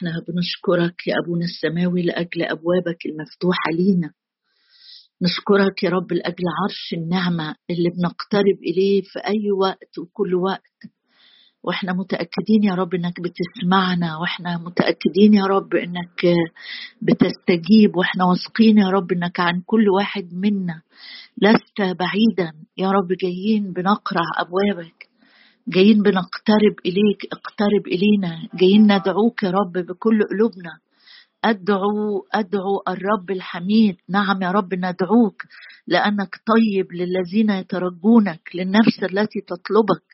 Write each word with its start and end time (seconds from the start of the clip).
إحنا 0.00 0.12
بنشكرك 0.28 1.06
يا 1.06 1.14
أبونا 1.24 1.44
السماوي 1.44 2.02
لأجل 2.02 2.42
أبوابك 2.42 3.06
المفتوحة 3.06 3.70
لينا. 3.72 4.10
نشكرك 5.22 5.82
يا 5.82 5.90
رب 5.90 6.12
لأجل 6.12 6.44
عرش 6.62 6.92
النعمة 6.92 7.54
اللي 7.70 7.90
بنقترب 7.90 8.58
إليه 8.62 9.02
في 9.02 9.18
أي 9.18 9.50
وقت 9.60 9.98
وكل 9.98 10.34
وقت. 10.34 10.92
وإحنا 11.62 11.92
متأكدين 11.92 12.64
يا 12.64 12.74
رب 12.74 12.94
إنك 12.94 13.14
بتسمعنا 13.20 14.16
وإحنا 14.16 14.58
متأكدين 14.58 15.34
يا 15.34 15.44
رب 15.44 15.74
إنك 15.74 16.20
بتستجيب 17.02 17.96
وإحنا 17.96 18.24
واثقين 18.24 18.78
يا 18.78 18.88
رب 18.88 19.12
إنك 19.12 19.40
عن 19.40 19.62
كل 19.66 19.88
واحد 19.88 20.28
منا. 20.32 20.82
لست 21.42 21.80
بعيدا 21.80 22.52
يا 22.76 22.90
رب 22.90 23.08
جايين 23.22 23.72
بنقرع 23.72 24.24
أبوابك. 24.38 25.09
جايين 25.74 26.02
بنقترب 26.02 26.76
إليك 26.86 27.20
اقترب 27.32 27.86
إلينا. 27.86 28.48
جايين 28.54 28.82
ندعوك 28.82 29.42
يا 29.42 29.50
رب 29.50 29.72
بكل 29.72 30.22
قلوبنا. 30.30 30.78
أدعو 31.44 32.26
أدعو 32.32 32.82
الرب 32.88 33.30
الحميد. 33.30 33.96
نعم 34.08 34.42
يا 34.42 34.50
رب 34.50 34.74
ندعوك 34.74 35.42
لأنك 35.86 36.36
طيب 36.52 36.92
للذين 36.92 37.50
يترجونك 37.50 38.40
للنفس 38.54 38.98
التي 39.02 39.40
تطلبك. 39.40 40.04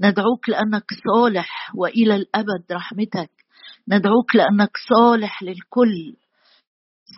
ندعوك 0.00 0.48
لأنك 0.48 0.84
صالح 1.06 1.74
وإلى 1.74 2.16
الأبد 2.16 2.64
رحمتك. 2.72 3.30
ندعوك 3.88 4.36
لأنك 4.36 4.70
صالح 4.88 5.42
للكل. 5.42 6.14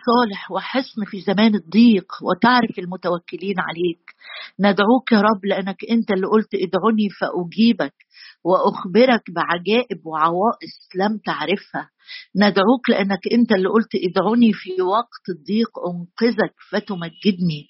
صالح 0.05 0.51
وحسن 0.51 1.05
في 1.05 1.21
زمان 1.21 1.55
الضيق 1.55 2.07
وتعرف 2.21 2.79
المتوكلين 2.79 3.55
عليك. 3.59 4.03
ندعوك 4.59 5.11
يا 5.11 5.21
رب 5.21 5.45
لأنك 5.45 5.77
أنت 5.91 6.11
اللي 6.11 6.27
قلت 6.27 6.55
ادعوني 6.55 7.09
فأجيبك 7.19 7.93
وأخبرك 8.43 9.23
بعجائب 9.35 10.05
وعوائص 10.05 10.75
لم 10.95 11.17
تعرفها. 11.25 11.89
ندعوك 12.35 12.89
لأنك 12.89 13.19
أنت 13.33 13.51
اللي 13.51 13.69
قلت 13.69 13.95
ادعوني 13.95 14.53
في 14.53 14.81
وقت 14.81 15.23
الضيق 15.29 15.71
أنقذك 15.89 16.55
فتمجدني. 16.71 17.67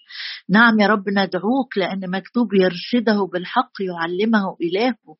نعم 0.49 0.79
يا 0.79 0.87
رب 0.87 1.09
ندعوك 1.09 1.77
لأن 1.77 2.11
مكتوب 2.11 2.47
يرشده 2.53 3.27
بالحق 3.33 3.73
يعلمه 3.81 4.57
إلهه. 4.61 5.15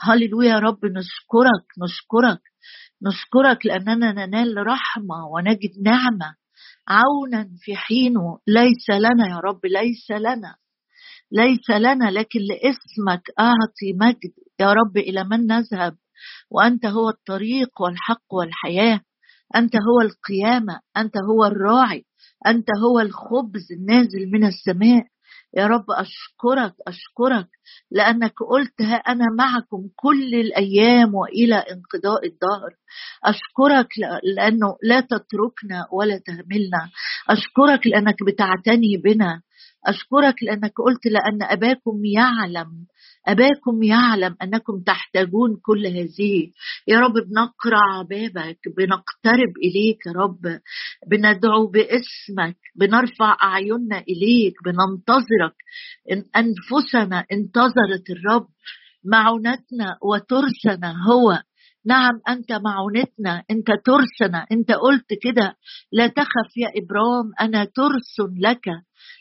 هللويا 0.00 0.50
يا 0.50 0.58
رب 0.58 0.84
نشكرك 0.84 1.66
نشكرك 1.82 2.40
نشكرك 3.06 3.66
لأننا 3.66 4.12
ننال 4.12 4.66
رحمة 4.66 5.26
ونجد 5.34 5.70
نعمة. 5.84 6.34
عونا 6.88 7.48
في 7.60 7.76
حينه 7.76 8.38
ليس 8.46 8.90
لنا 8.90 9.28
يا 9.30 9.40
رب 9.44 9.60
ليس 9.66 10.10
لنا 10.10 10.56
ليس 11.32 11.70
لنا 11.70 12.10
لكن 12.10 12.40
لاسمك 12.40 13.22
أعطي 13.40 13.92
مجد 14.00 14.32
يا 14.60 14.72
رب 14.72 14.96
إلى 14.96 15.24
من 15.24 15.46
نذهب. 15.46 15.96
وأنت 16.50 16.86
هو 16.86 17.08
الطريق 17.08 17.82
والحق 17.82 18.34
والحياة 18.34 19.00
أنت 19.56 19.76
هو 19.76 20.00
القيامة 20.00 20.80
أنت 20.96 21.14
هو 21.30 21.44
الراعي 21.44 22.04
أنت 22.46 22.66
هو 22.84 23.00
الخبز 23.00 23.72
النازل 23.72 24.30
من 24.32 24.44
السماء. 24.44 25.02
يا 25.56 25.66
رب 25.66 25.84
أشكرك 25.90 26.74
أشكرك 26.86 27.48
لأنك 27.90 28.32
قلت 28.50 28.82
ها 28.82 28.94
أنا 28.96 29.24
معكم 29.38 29.88
كل 29.96 30.34
الأيام 30.34 31.14
وإلى 31.14 31.54
انقضاء 31.54 32.26
الدهر. 32.26 32.70
أشكرك 33.24 33.88
لأنه 34.36 34.76
لا 34.82 35.00
تتركنا 35.00 35.86
ولا 35.92 36.18
تهملنا. 36.26 36.90
أشكرك 37.30 37.86
لأنك 37.86 38.16
بتعتني 38.26 38.96
بنا. 39.04 39.42
أشكرك 39.86 40.42
لأنك 40.42 40.72
قلت 40.86 41.06
لأن 41.06 41.42
أباكم 41.42 42.04
يعلم 42.04 42.86
أباكم 43.28 43.82
يعلم 43.82 44.36
أنكم 44.42 44.82
تحتاجون 44.86 45.56
كل 45.62 45.86
هذه. 45.86 46.52
يا 46.88 47.00
رب 47.00 47.12
بنقرع 47.12 48.02
بابك 48.10 48.58
بنقترب 48.76 49.52
إليك 49.64 50.06
يا 50.06 50.12
رب 50.12 50.60
بندعو 51.10 51.66
باسمك 51.66 52.56
بنرفع 52.76 53.36
أعيننا 53.42 53.98
إليك 54.08 54.54
بننتظرك. 54.64 55.56
أنفسنا 56.36 57.24
انتظرت 57.32 58.10
الرب 58.10 58.46
معونتنا 59.04 59.98
وترسنا 60.02 60.94
هو. 61.10 61.42
نعم 61.86 62.20
أنت 62.28 62.52
معونتنا 62.52 63.42
أنت 63.50 63.66
ترسنا. 63.84 64.46
أنت 64.52 64.72
قلت 64.72 65.08
كده 65.22 65.56
لا 65.92 66.06
تخف 66.06 66.56
يا 66.56 66.68
ابرام 66.82 67.32
أنا 67.40 67.64
ترس 67.64 68.16
لك. 68.38 68.64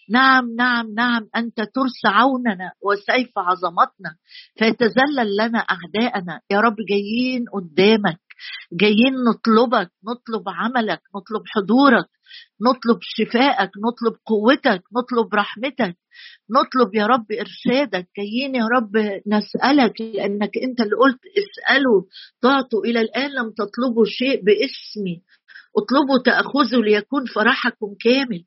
نعم 0.10 0.56
نعم 0.56 0.94
نعم 0.94 1.30
أنت 1.36 1.56
ترس 1.56 2.06
عوننا 2.06 2.72
وسيف 2.82 3.32
عظمتنا 3.38 4.16
فيتذلل 4.58 5.38
لنا 5.40 5.60
أعداءنا. 5.60 6.42
يا 6.52 6.60
رب 6.60 6.76
جايين 6.90 7.46
قدامك 7.54 8.20
جايين 8.74 9.14
نطلبك 9.30 9.92
نطلب 10.08 10.44
عملك 10.50 11.02
نطلب 11.16 11.44
حضورك 11.46 12.10
نطلب 12.62 13.00
شفائك 13.02 13.70
نطلب 13.86 14.20
قوتك 14.26 14.84
نطلب 14.98 15.36
رحمتك. 15.36 15.98
نطلب 16.52 16.96
يا 16.96 17.06
رب 17.06 17.26
إرشادك. 17.32 18.08
جايين 18.18 18.56
يا 18.56 18.66
رب 18.66 19.22
نسألك 19.28 20.02
لأنك 20.02 20.52
أنت 20.64 20.82
اللي 20.82 20.96
قلت 20.96 21.20
اسألوا 21.42 22.02
تعطوا 22.42 22.84
إلى 22.86 23.02
الآن 23.02 23.32
لم 23.32 23.52
تطلبوا 23.52 24.06
شيء 24.06 24.44
باسمي. 24.46 25.22
اطلبوا 25.78 26.20
تأخذوا 26.26 26.84
ليكون 26.84 27.26
فرحكم 27.26 27.96
كامل. 28.04 28.44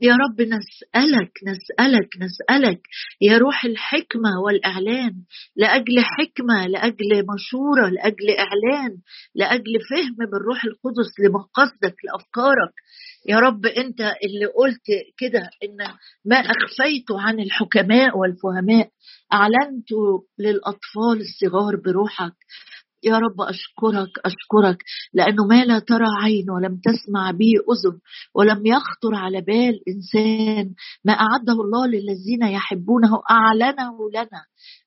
يا 0.00 0.12
رب 0.14 0.40
نسألك 0.40 1.32
نسألك 1.46 2.08
نسألك 2.20 2.80
يا 3.20 3.38
روح 3.38 3.64
الحكمة 3.64 4.40
والإعلان 4.44 5.12
لأجل 5.56 6.00
حكمة 6.00 6.66
لأجل 6.66 7.26
مشورة 7.34 7.88
لأجل 7.88 8.30
إعلان 8.38 8.98
لأجل 9.34 9.72
فهم 9.90 10.16
بالروح 10.32 10.64
القدس 10.64 11.10
لمقاصدك 11.20 11.96
لأفكارك. 12.04 12.74
يا 13.28 13.36
رب 13.36 13.66
أنت 13.66 14.00
اللي 14.00 14.46
قلت 14.46 14.86
كده 15.18 15.50
إن 15.64 15.76
ما 16.24 16.36
أخفيت 16.36 17.10
عن 17.10 17.40
الحكماء 17.40 18.18
والفهماء 18.18 18.88
أعلنت 19.32 19.88
للأطفال 20.38 21.20
الصغار 21.20 21.76
بروحك. 21.76 22.34
يا 23.04 23.18
رب 23.18 23.40
أشكرك 23.40 24.18
أشكرك 24.24 24.78
لأنه 25.14 25.46
ما 25.46 25.64
لا 25.64 25.78
ترى 25.78 26.06
عين 26.22 26.50
ولم 26.50 26.80
تسمع 26.84 27.30
به 27.30 27.52
أذن 27.72 27.98
ولم 28.34 28.66
يخطر 28.66 29.14
على 29.14 29.40
بال 29.40 29.80
إنسان. 29.88 30.74
ما 31.04 31.12
أعده 31.12 31.52
الله 31.52 31.86
للذين 31.86 32.42
يحبونه 32.42 33.22
أعلنه 33.30 34.10
لنا 34.10 34.42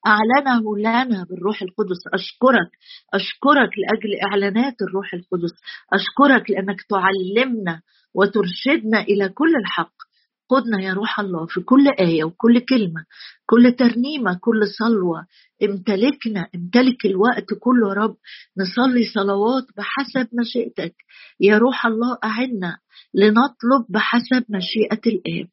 أعلنه 0.08 0.78
لنا 0.78 1.24
بالروح 1.30 1.62
القدس. 1.62 2.02
أشكرك 2.14 2.72
أشكرك 3.14 3.70
لأجل 3.78 4.20
إعلانات 4.32 4.76
الروح 4.82 5.14
القدس. 5.14 5.54
أشكرك 5.94 6.50
لأنك 6.50 6.82
تعلمنا 6.90 7.82
وترشدنا 8.16 9.02
إلى 9.02 9.30
كل 9.30 9.56
الحق. 9.56 10.09
قدنا 10.50 10.82
يا 10.84 10.94
روح 10.94 11.20
الله 11.20 11.46
في 11.46 11.62
كل 11.62 11.88
آية 12.00 12.24
وكل 12.24 12.60
كلمة 12.60 13.06
كل 13.46 13.72
ترنيمة 13.72 14.38
كل 14.42 14.68
صلوة. 14.80 15.26
امتلكنا 15.64 16.48
امتلك 16.56 17.06
الوقت 17.06 17.54
كله 17.60 17.90
يا 17.90 17.94
رب. 17.94 18.16
نصلي 18.58 19.04
صلوات 19.14 19.64
بحسب 19.78 20.28
مشيئتك. 20.34 20.96
يا 21.40 21.58
روح 21.58 21.86
الله 21.86 22.18
أعنا 22.24 22.78
لنطلب 23.14 23.86
بحسب 23.90 24.46
مشيئة 24.50 25.02
الآب. 25.08 25.50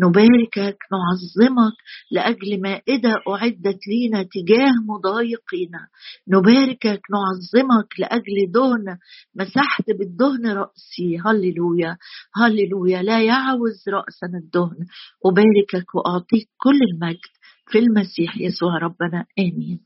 نباركك 0.00 0.78
نعظمك 0.92 1.72
لأجل 2.10 2.60
مائدة 2.62 3.14
أعدت 3.28 3.78
لينا 3.88 4.22
تجاه 4.22 4.72
مضايقينا 4.88 5.88
نباركك 6.28 7.00
نعظمك 7.10 8.00
لأجل 8.00 8.52
دهن 8.54 8.98
مسحت 9.34 9.90
بالدهن 9.98 10.46
رأسي. 10.46 11.18
هللويا 11.26 11.96
هللويا 12.34 13.02
لا 13.02 13.22
يعوز 13.22 13.88
رأسنا 13.88 14.38
الدهن. 14.38 14.86
أباركك 15.26 15.94
وأعطيك 15.94 16.48
كل 16.56 16.78
المجد 16.92 17.32
في 17.66 17.78
المسيح 17.78 18.36
يسوع 18.36 18.78
ربنا. 18.78 19.26
آمين. 19.38 19.80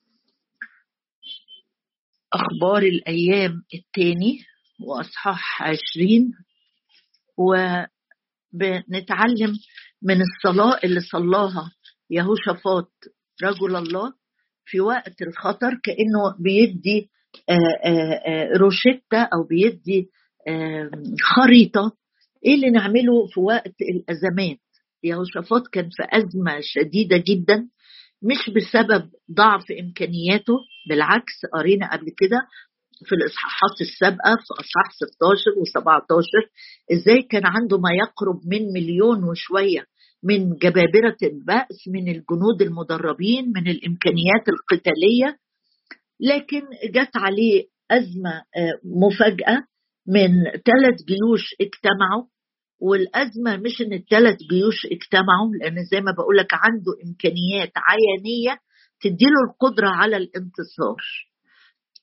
أخبار 2.33 2.83
الأيام 2.83 3.62
الثاني 3.75 4.39
وأصحاح 4.81 5.62
عشرين. 5.62 6.32
وبنتعلم 8.53 9.53
من 10.02 10.20
الصلاة 10.22 10.78
اللي 10.84 11.00
صلاها 11.00 11.72
يهوشافاط 12.10 12.93
رجل 13.43 13.76
الله 13.76 14.12
في 14.64 14.81
وقت 14.81 15.22
الخطر 15.22 15.81
كأنه 15.84 16.37
بيدي 16.38 17.10
روشتة 18.56 19.22
أو 19.34 19.43
بيدي 19.49 20.10
خريطة. 21.22 21.93
إيه 22.46 22.54
اللي 22.54 22.70
نعمله 22.70 23.26
في 23.34 23.40
وقت 23.40 23.75
الأزمات؟ 23.81 24.58
يهوشافاط 25.04 25.62
كان 25.72 25.84
في 25.84 26.02
أزمة 26.19 26.58
شديدة 26.60 27.16
جدا 27.16 27.69
مش 28.22 28.50
بسبب 28.56 29.10
ضعف 29.37 29.64
إمكانياته 29.81 30.54
بالعكس 30.88 31.46
قرينا 31.54 31.93
قبل 31.93 32.06
كده 32.19 32.38
في 33.06 33.14
الإصحاحات 33.14 33.81
السابقة 33.81 34.34
في 34.37 34.54
أصحاح 34.60 34.93
16 34.93 35.50
و17 35.50 36.49
إزاي 36.93 37.22
كان 37.22 37.46
عنده 37.46 37.78
ما 37.78 37.90
يقرب 37.93 38.40
من 38.46 38.72
مليون 38.72 39.25
وشوية 39.25 39.87
من 40.25 40.55
جبابرة 40.57 41.17
البأس 41.23 41.89
من 41.89 42.09
الجنود 42.09 42.63
المدربين 42.63 43.53
من 43.57 43.69
الإمكانيات 43.69 44.49
القتالية. 44.49 45.39
لكن 46.21 46.63
جت 46.85 47.17
عليه 47.17 47.65
أزمة 47.91 48.43
مفاجأة 48.85 49.59
من 50.07 50.45
ثلاث 50.45 50.97
جيوش 51.09 51.45
اجتمعوا. 51.61 52.25
والأزمة 52.81 53.57
مش 53.57 53.81
إن 53.81 53.93
الثلاث 53.93 54.37
جيوش 54.51 54.87
اجتمعوا 54.87 55.51
لأن 55.61 55.85
زي 55.91 56.01
ما 56.01 56.13
بقول 56.13 56.37
لك 56.37 56.49
عنده 56.53 56.93
إمكانيات 57.07 57.73
عيانية 57.77 58.59
تديله 59.01 59.41
القدرة 59.51 59.89
على 59.89 60.17
الانتصار. 60.17 61.03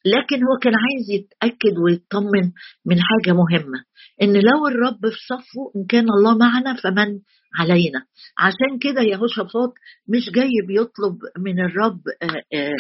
لكن 0.06 0.44
هو 0.44 0.58
كان 0.62 0.74
عايز 0.76 1.10
يتأكد 1.10 1.78
ويطمن 1.86 2.52
من 2.86 2.98
حاجة 3.02 3.34
مهمة 3.34 3.84
إن 4.22 4.34
لو 4.34 4.68
الرب 4.68 5.00
في 5.10 5.20
صفه 5.28 5.72
إن 5.76 5.86
كان 5.86 6.06
الله 6.10 6.38
معنا 6.38 6.74
فمن 6.84 7.20
علينا. 7.60 8.06
عشان 8.38 8.80
كده 8.82 9.02
يهوشافاط 9.02 9.74
مش 10.08 10.30
جاي 10.36 10.52
بيطلب 10.68 11.18
من 11.38 11.60
الرب 11.60 12.02
آه، 12.22 12.58
آه، 12.58 12.74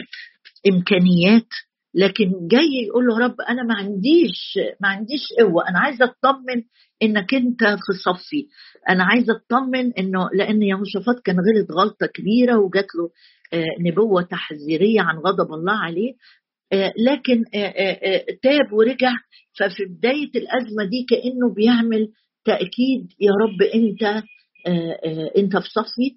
إمكانيات 0.71 1.47
لكن 1.93 2.31
جاي 2.51 2.69
يقول 2.87 3.05
له 3.05 3.17
رب 3.19 3.41
أنا 3.41 3.63
ما 3.63 3.75
عنديش 3.75 4.59
ما 4.81 4.87
عنديش 4.89 5.21
قوة 5.39 5.69
أنا 5.69 5.79
عايزه 5.79 6.05
أطمن 6.05 6.63
إنك 7.03 7.33
أنت 7.33 7.63
في 7.63 7.93
صفي. 8.05 8.47
أنا 8.89 9.03
عايزه 9.03 9.33
أطمن 9.33 9.93
إنه 9.93 10.29
لأن 10.33 10.61
يهوشافاط 10.63 11.19
كان 11.25 11.35
غلط 11.35 11.71
غلطة 11.71 12.05
كبيرة 12.05 12.57
وجات 12.57 12.87
له 12.95 13.09
آه، 13.53 13.65
نبوة 13.79 14.21
تحذيرية 14.21 15.01
عن 15.01 15.17
غضب 15.17 15.53
الله 15.53 15.73
عليه. 15.73 16.13
لكن 17.05 17.43
آه، 17.55 18.25
تاب 18.43 18.73
ورجع 18.73 19.11
ففي 19.59 19.85
بداية 19.85 20.31
الأزمة 20.35 20.83
دي 20.89 21.05
كأنه 21.09 21.53
بيعمل 21.55 22.07
تأكيد 22.45 23.07
يا 23.19 23.31
رب 23.41 23.61
أنت 23.61 24.23
أنت 25.37 25.57
في 25.57 25.69
صفي 25.69 26.15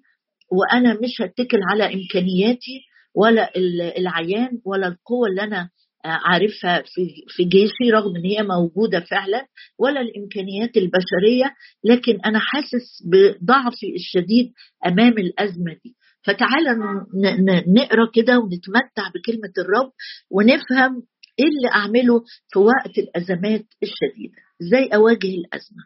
وأنا 0.51 0.93
مش 0.93 1.21
هتكل 1.21 1.57
على 1.71 1.83
إمكانياتي 1.93 2.81
ولا 3.15 3.51
العيان 3.97 4.49
ولا 4.65 4.87
القوة 4.87 5.27
اللي 5.29 5.43
أنا 5.43 5.69
عارفها 6.05 6.81
في 6.81 7.01
في 7.27 7.43
جيشي 7.43 7.91
رغم 7.93 8.15
إن 8.15 8.25
هي 8.25 8.43
موجودة 8.43 8.99
فعلا 8.99 9.45
ولا 9.79 10.01
الإمكانيات 10.01 10.77
البشرية 10.77 11.53
لكن 11.83 12.19
أنا 12.25 12.39
حاسس 12.39 13.03
بضعفي 13.11 13.95
الشديد 13.95 14.51
أمام 14.85 15.13
الأزمة 15.17 15.73
دي. 15.83 15.95
فتعالى 16.25 16.69
نقرا 17.67 18.09
كده 18.13 18.39
ونتمتع 18.39 19.07
بكلمة 19.15 19.53
الرب 19.57 19.91
ونفهم 20.31 21.03
إيه 21.39 21.45
اللي 21.45 21.67
أعمله 21.75 22.23
في 22.53 22.59
وقت 22.59 22.97
الأزمات 22.97 23.65
الشديدة. 23.83 24.37
إزاي 24.61 24.87
أواجه 24.95 25.27
الأزمة؟ 25.27 25.83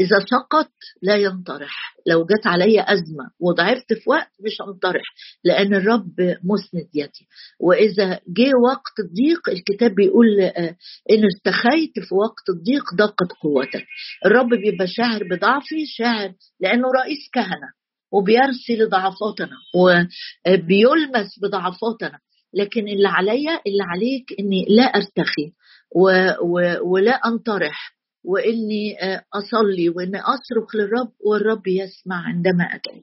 إذا 0.00 0.18
سقط 0.30 0.70
لا 1.02 1.16
ينطرح. 1.16 1.96
لو 2.06 2.24
جت 2.24 2.46
علي 2.46 2.82
أزمة 2.82 3.30
وضعفت 3.40 3.92
في 3.92 4.10
وقت 4.10 4.30
مش 4.44 4.62
هنطرح 4.62 5.02
لأن 5.44 5.74
الرب 5.74 6.14
مسند 6.44 6.88
يدي. 6.94 7.28
وإذا 7.60 8.20
جه 8.28 8.50
وقت 8.70 8.94
الضيق 9.00 9.48
الكتاب 9.48 9.94
بيقول 9.94 10.40
آه، 10.40 10.76
إن 11.10 11.24
استخيت 11.34 11.92
في 12.08 12.14
وقت 12.14 12.48
الضيق 12.48 12.84
ضاقت 12.94 13.32
قوتك. 13.42 13.86
الرب 14.26 14.48
بيبقى 14.48 14.86
شاعر 14.86 15.24
بضعفي 15.30 15.86
شاعر 15.86 16.32
لأنه 16.60 16.88
رئيس 17.02 17.28
كهنة. 17.32 17.72
وبيرسي 18.12 18.76
لضعفاتنا 18.76 19.56
وبيلمس 19.74 21.38
بضعفاتنا. 21.42 22.18
لكن 22.54 22.88
اللي 22.88 23.08
عليا 23.08 23.60
اللي 23.66 23.82
عليك 23.82 24.34
إني 24.40 24.66
لا 24.68 24.82
أرتخي 24.82 25.52
و 25.96 26.10
و 26.42 26.76
ولا 26.92 27.12
أنطرح 27.12 27.96
وإني 28.24 28.96
أصلي 29.34 29.88
وإني 29.88 30.18
أصرخ 30.20 30.76
للرب 30.76 31.12
والرب 31.26 31.66
يسمع 31.66 32.16
عندما 32.26 32.64
ادعو 32.64 33.02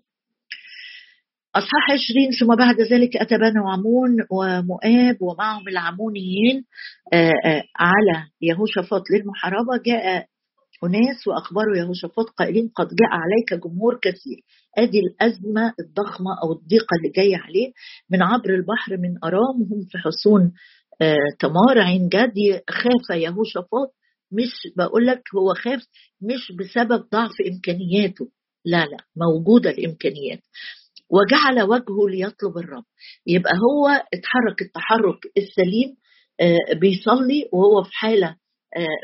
أصحاح 1.55 1.91
عشرين 1.91 2.31
ثم 2.39 2.55
بعد 2.55 2.81
ذلك 2.81 3.17
أتى 3.17 3.38
بنو 3.38 3.65
وعمون 3.65 4.17
ومؤاب 4.31 5.21
ومعهم 5.21 5.67
العمونيين 5.67 6.65
على 7.79 8.27
يهوشافاط 8.41 9.03
للمحاربة. 9.11 9.77
جاء 9.85 10.25
أناس 10.85 11.27
وأخبروا 11.27 11.77
يهوشافاط 11.77 12.25
قائلين 12.30 12.71
قد 12.75 12.88
جاء 12.88 13.09
عليك 13.12 13.63
جمهور 13.65 14.00
كثير. 14.01 14.38
ادي 14.77 15.00
الأزمة 15.00 15.74
الضخمة 15.80 16.31
أو 16.44 16.51
الضيقة 16.53 16.88
اللي 16.97 17.09
جاية 17.15 17.38
عليه 17.38 17.71
من 18.09 18.24
عبر 18.24 18.50
البحر 18.56 18.97
من 18.97 19.18
أرام 19.24 19.57
هم 19.71 19.85
في 19.91 19.97
حصون 19.97 20.51
تمار 21.39 21.80
عين 21.80 22.09
جدي. 22.09 22.59
خاف 22.69 23.18
يهوشافاط 23.18 23.94
مش 24.31 24.51
بقول 24.77 25.07
لك 25.07 25.21
هو 25.35 25.53
خاف 25.53 25.81
مش 26.21 26.51
بسبب 26.59 27.06
ضعف 27.12 27.31
إمكانياته 27.53 28.29
لا 28.65 28.86
لا 28.86 28.97
موجودة 29.15 29.69
الإمكانيات. 29.69 30.39
وجعل 31.09 31.62
وجهه 31.69 32.09
ليطلب 32.09 32.57
الرب. 32.57 32.83
يبقى 33.27 33.51
هو 33.53 33.88
اتحرك 33.88 34.62
التحرك 34.62 35.19
السليم 35.38 35.95
آه، 36.41 36.74
بيصلي 36.79 37.50
وهو 37.53 37.83
في 37.83 37.89
حالة 37.94 38.27
آه، 38.27 38.36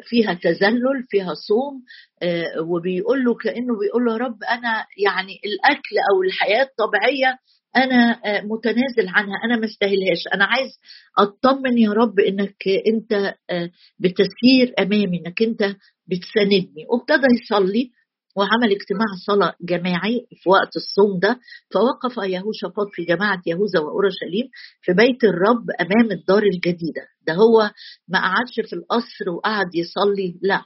فيها 0.09 0.33
تذلل 0.33 1.05
فيها 1.09 1.33
صوم 1.33 1.83
آه، 2.23 2.61
وبيقول 2.69 3.23
له 3.25 3.35
كأنه 3.35 3.79
بيقول 3.79 4.05
له 4.05 4.17
رب 4.17 4.43
أنا 4.43 4.85
يعني 5.05 5.33
الأكل 5.45 5.95
أو 6.13 6.23
الحياة 6.23 6.63
الطبيعية 6.63 7.37
أنا 7.75 8.21
آه، 8.25 8.41
متنازل 8.41 9.07
عنها 9.07 9.35
أنا 9.45 9.57
ما 9.57 9.65
استاهلهاش. 9.65 10.23
أنا 10.33 10.45
عايز 10.45 10.71
أطمن 11.19 11.77
يا 11.77 11.91
رب 11.91 12.19
إنك 12.19 12.63
أنت 12.87 13.35
آه، 13.49 13.69
بتسير 13.99 14.73
أمامي 14.79 15.17
إنك 15.25 15.41
أنت 15.41 15.75
بتساندني. 16.07 16.85
وابتدى 16.89 17.27
يصلي 17.41 17.91
وعمل 18.39 18.71
اجتماع 18.71 19.07
صلاة 19.27 19.53
جماعي 19.61 20.27
في 20.35 20.49
وقت 20.49 20.75
الصوم 20.75 21.19
ده 21.19 21.39
فوقف 21.73 22.17
يهوشافاط 22.17 22.87
في 22.91 23.03
جماعة 23.03 23.41
يهوذا 23.45 23.79
وأورشليم 23.79 24.47
في 24.81 24.93
بيت 24.93 25.23
الرب 25.23 25.65
أمام 25.81 26.11
الدار 26.11 26.43
الجديدة. 26.43 27.05
ده 27.27 27.33
هو 27.33 27.71
ما 28.07 28.19
قعدش 28.19 28.69
في 28.69 28.73
القصر 28.75 29.29
وقعد 29.37 29.75
يصلي 29.75 30.39
لا. 30.41 30.63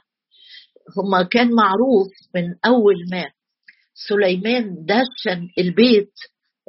هما 0.98 1.22
كان 1.22 1.54
معروف 1.54 2.08
من 2.34 2.54
أول 2.66 2.94
ما 3.10 3.24
سليمان 4.08 4.74
دشن 4.84 5.48
البيت 5.58 6.12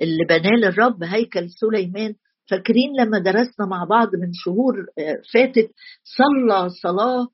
اللي 0.02 0.26
بناه 0.30 0.58
للرب 0.70 1.04
هيكل 1.04 1.50
سليمان. 1.50 2.16
فاكرين 2.50 2.90
لما 3.00 3.20
درسنا 3.20 3.66
مع 3.70 3.84
بعض 3.90 4.08
من 4.08 4.30
شهور 4.34 4.74
آه، 5.00 5.22
فاتت 5.34 5.70
صلى 6.04 6.70
صلاة 6.70 7.22
آه، 7.22 7.28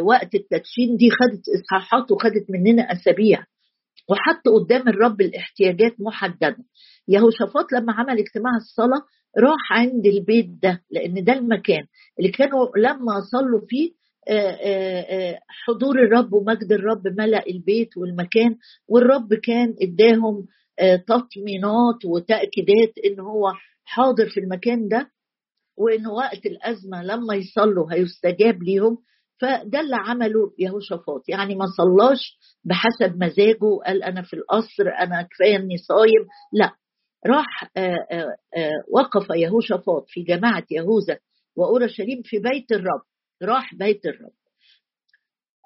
وقت 0.00 0.34
التدشين 0.34 0.96
دي 0.96 1.10
خدت 1.10 1.42
إصحاحات 1.60 2.12
وخدت 2.12 2.46
مننا 2.50 2.82
أسابيع. 2.82 3.44
وحط 4.10 4.48
قدام 4.48 4.88
الرب 4.88 5.20
الاحتياجات 5.20 5.92
محددة. 6.00 6.56
يهوشافاط 7.08 7.72
لما 7.72 7.92
عمل 7.92 8.18
اجتماع 8.18 8.52
الصلاة 8.56 9.02
راح 9.38 9.72
عند 9.72 10.06
البيت 10.06 10.46
ده 10.62 10.82
لأن 10.90 11.24
ده 11.24 11.32
المكان 11.32 11.86
اللي 12.18 12.30
كانوا 12.30 12.66
لما 12.76 13.20
صلوا 13.32 13.60
فيه 13.68 13.90
حضور 15.48 15.98
الرب 16.02 16.32
ومجد 16.32 16.72
الرب 16.72 17.06
ملأ 17.08 17.46
البيت 17.46 17.96
والمكان. 17.96 18.56
والرب 18.88 19.34
كان 19.34 19.74
إداهم 19.82 20.46
آه، 20.80 20.96
تطمينات 20.96 22.04
وتأكيدات 22.04 22.92
إن 23.06 23.20
هو 23.20 23.52
حاضر 23.84 24.28
في 24.28 24.40
المكان 24.40 24.88
ده. 24.88 25.10
وإن 25.76 26.06
وقت 26.06 26.46
الأزمة 26.46 27.02
لما 27.02 27.34
يصلوا 27.34 27.92
هيستجاب 27.92 28.62
ليهم 28.62 28.98
فده 29.40 29.80
اللي 29.80 29.96
عمله 29.96 30.52
يهوشافاط. 30.58 31.28
يعني 31.28 31.54
ما 31.54 31.66
صلاش 31.66 32.38
بحسب 32.64 33.16
مزاجه 33.24 33.78
قال 33.86 34.02
أنا 34.02 34.22
في 34.22 34.36
القصر 34.36 34.88
أنا 35.00 35.22
كفاية 35.22 35.56
إني 35.56 35.76
صايم. 35.76 36.26
لا 36.52 36.72
راح 37.26 37.70
آه، 37.76 37.96
آه، 38.56 38.70
وقف 38.92 39.26
يهوشافاط 39.36 40.04
في 40.08 40.22
جماعة 40.22 40.64
يهوذا 40.70 41.18
وأورشليم 41.56 42.22
في 42.24 42.38
بيت 42.38 42.72
الرب. 42.72 43.02
راح 43.42 43.74
بيت 43.74 44.06
الرب. 44.06 44.32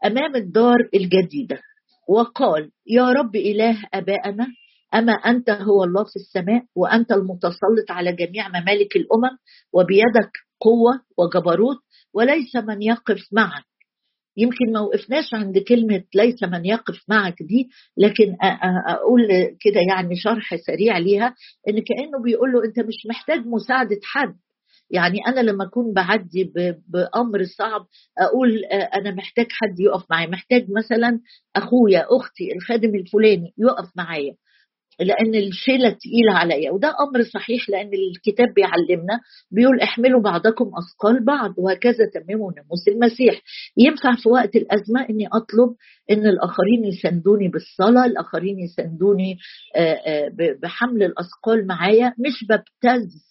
أمام 0.05 0.37
الدار 0.37 0.89
الجديدة 0.95 1.61
وقال 2.09 2.71
يا 2.87 3.13
رب 3.13 3.37
إله 3.37 3.77
ابائنا 3.95 4.47
أما 4.95 5.13
أنت 5.13 5.51
هو 5.51 5.85
الله 5.85 6.05
في 6.05 6.17
السماء 6.17 6.65
وأنت 6.77 7.13
المتسلط 7.13 7.91
على 7.91 8.13
جميع 8.13 8.49
ممالك 8.49 8.97
الأمم 8.97 9.37
وبيدك 9.73 10.33
قوة 10.61 11.01
وجبروت 11.19 11.79
وليس 12.15 12.57
من 12.57 12.83
يقف 12.83 13.21
معك. 13.33 13.65
يمكن 14.37 14.73
ما 14.73 14.81
وقفناش 14.81 15.35
عند 15.35 15.59
كلمة 15.59 16.03
ليس 16.15 16.43
من 16.43 16.65
يقف 16.67 17.05
معك 17.09 17.43
دي 17.43 17.69
لكن 17.97 18.37
أقول 18.89 19.29
كده 19.61 19.81
يعني 19.89 20.17
شرح 20.17 20.57
سريع 20.57 20.99
ليها 20.99 21.35
إن 21.69 21.75
كأنه 21.75 22.23
بيقول 22.25 22.53
له 22.53 22.65
أنت 22.65 22.79
مش 22.81 23.07
محتاج 23.09 23.47
مساعدة 23.47 24.01
حد. 24.05 24.35
يعني 24.91 25.19
أنا 25.27 25.41
لما 25.41 25.65
أكون 25.65 25.93
بعدي 25.95 26.53
بأمر 26.89 27.45
صعب 27.59 27.87
أقول 28.19 28.65
أنا 28.95 29.11
محتاج 29.15 29.47
حد 29.51 29.81
يقف 29.81 30.05
معي 30.11 30.27
محتاج 30.27 30.67
مثلا 30.79 31.21
أخويا 31.57 32.07
أختي 32.11 32.53
الخادم 32.57 32.95
الفلاني 32.95 33.55
يقف 33.59 33.89
معايا. 33.97 34.35
لأن 35.01 35.35
الشيله 35.35 35.91
تقيلة 35.91 36.33
عليا 36.33 36.71
وده 36.71 36.89
أمر 36.89 37.23
صحيح 37.23 37.71
لأن 37.71 37.91
الكتاب 37.95 38.47
بيعلمنا 38.57 39.21
بيقول 39.51 39.81
احملوا 39.81 40.21
بعضكم 40.23 40.65
أثقال 40.79 41.25
بعض 41.25 41.55
وهكذا 41.59 42.07
تمموا 42.15 42.53
ناموس 42.57 42.89
المسيح. 42.89 43.43
ينفع 43.77 44.17
في 44.23 44.29
وقت 44.29 44.57
الأزمة 44.57 45.07
إني 45.11 45.27
أطلب 45.27 45.75
إن 46.11 46.27
الآخرين 46.27 46.85
يساندوني 46.85 47.49
بالصلاة 47.49 48.07
الآخرين 48.07 48.59
يساندوني 48.59 49.39
بحمل 50.63 51.03
الأثقال 51.03 51.67
معايا. 51.67 52.15
مش 52.19 52.45
ببتز 52.49 53.31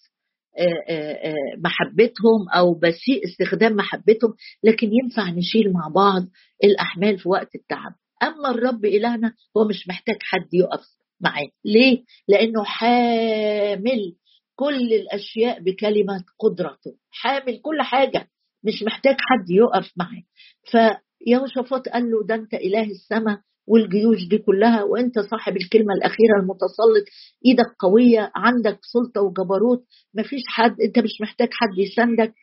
محبتهم 1.64 2.48
أو 2.54 2.74
بسيء 2.74 3.24
استخدام 3.24 3.72
محبتهم 3.76 4.34
لكن 4.64 4.90
ينفع 5.02 5.30
نشيل 5.30 5.72
مع 5.72 5.88
بعض 5.94 6.22
الأحمال 6.64 7.18
في 7.18 7.28
وقت 7.28 7.54
التعب. 7.54 7.92
أما 8.22 8.50
الرب 8.50 8.84
إلهنا 8.84 9.32
هو 9.56 9.68
مش 9.68 9.88
محتاج 9.88 10.16
حد 10.22 10.48
يقف. 10.54 10.99
معاه 11.20 11.48
ليه؟ 11.64 12.02
لأنه 12.28 12.64
حامل 12.64 14.14
كل 14.56 14.92
الأشياء 14.92 15.60
بكلمة 15.62 16.24
قدرته. 16.38 16.96
حامل 17.10 17.60
كل 17.62 17.82
حاجة. 17.82 18.28
مش 18.64 18.82
محتاج 18.82 19.14
حد 19.20 19.50
يقف 19.50 19.92
معاه. 19.96 20.22
فيهوشافاط 20.70 21.88
قال 21.88 22.10
له 22.10 22.26
ده 22.26 22.34
أنت 22.34 22.54
إله 22.54 22.82
السماء 22.90 23.40
والجيوش 23.66 24.28
دي 24.28 24.38
كلها 24.38 24.82
وأنت 24.82 25.18
صاحب 25.18 25.56
الكلمة 25.56 25.94
الأخيرة 25.94 26.36
المتسلط. 26.40 27.04
إيدك 27.46 27.74
قوية 27.78 28.32
عندك 28.36 28.78
سلطة 28.82 29.20
وجبروت. 29.20 29.84
مفيش 30.14 30.42
حد 30.48 30.80
أنت 30.80 30.98
مش 30.98 31.20
محتاج 31.20 31.48
حد 31.52 31.78
يساندك. 31.78 32.34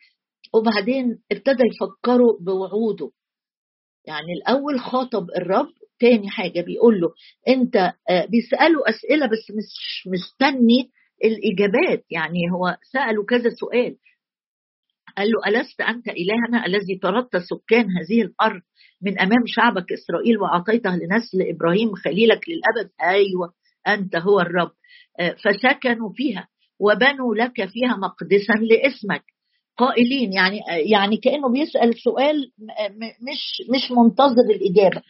وبعدين 0.54 1.18
ابتدى 1.32 1.62
يفكروا 1.74 2.38
بوعوده. 2.40 3.10
يعني 4.06 4.32
الأول 4.32 4.80
خاطب 4.80 5.26
الرب 5.36 5.68
تاني 6.00 6.30
حاجة 6.30 6.60
بيقول 6.60 7.00
له 7.00 7.08
أنت 7.48 7.76
آه، 8.10 8.26
بيسألوا 8.26 8.90
أسئلة 8.90 9.26
بس 9.26 9.50
مش 9.50 10.06
مستني 10.06 10.90
الإجابات. 11.24 12.04
يعني 12.10 12.38
هو 12.52 12.76
سألوا 12.92 13.24
كذا 13.24 13.50
سؤال. 13.60 13.96
قال 15.16 15.28
له 15.30 15.60
ألست 15.60 15.80
أنت 15.80 16.08
إلهنا 16.08 16.66
الذي 16.66 16.98
طردت 17.02 17.36
سكان 17.36 17.86
هذه 17.90 18.22
الأرض 18.22 18.60
من 19.02 19.18
أمام 19.18 19.42
شعبك 19.46 19.92
إسرائيل 19.92 20.38
وأعطيتها 20.38 20.96
لنسل 20.96 21.42
إبراهيم 21.54 21.94
خليلك 21.94 22.40
للأبد؟ 22.48 22.90
أيوة 23.02 23.52
أنت 23.88 24.16
هو 24.16 24.40
الرب. 24.40 24.70
آه، 25.20 25.30
فسكنوا 25.44 26.12
فيها 26.14 26.48
وبنوا 26.80 27.34
لك 27.34 27.68
فيها 27.68 27.96
مقدسا 27.96 28.52
لاسمك. 28.52 29.24
قائلين 29.78 30.32
يعني 30.32 30.60
يعني 30.92 31.16
كأنه 31.16 31.48
بيسأل 31.52 32.00
سؤال 32.00 32.52
مش 33.22 33.62
مش 33.74 33.90
منتظر 33.90 34.44
الإجابة. 34.50 35.02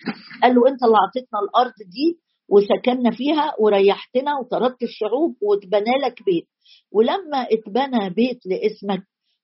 قال 0.42 0.54
له 0.54 0.68
أنت 0.68 0.82
اللي 0.84 0.96
أعطيتنا 0.96 1.40
الأرض 1.44 1.74
دي 1.78 2.18
وسكننا 2.48 3.10
فيها 3.10 3.54
وريحتنا 3.60 4.30
وطردت 4.40 4.82
الشعوب 4.82 5.36
واتبنى 5.42 5.94
لك 6.04 6.22
بيت. 6.26 6.48
ولما 6.92 7.46
اتبنى 7.52 8.10
بيت 8.10 8.38
لاسمك 8.46 9.02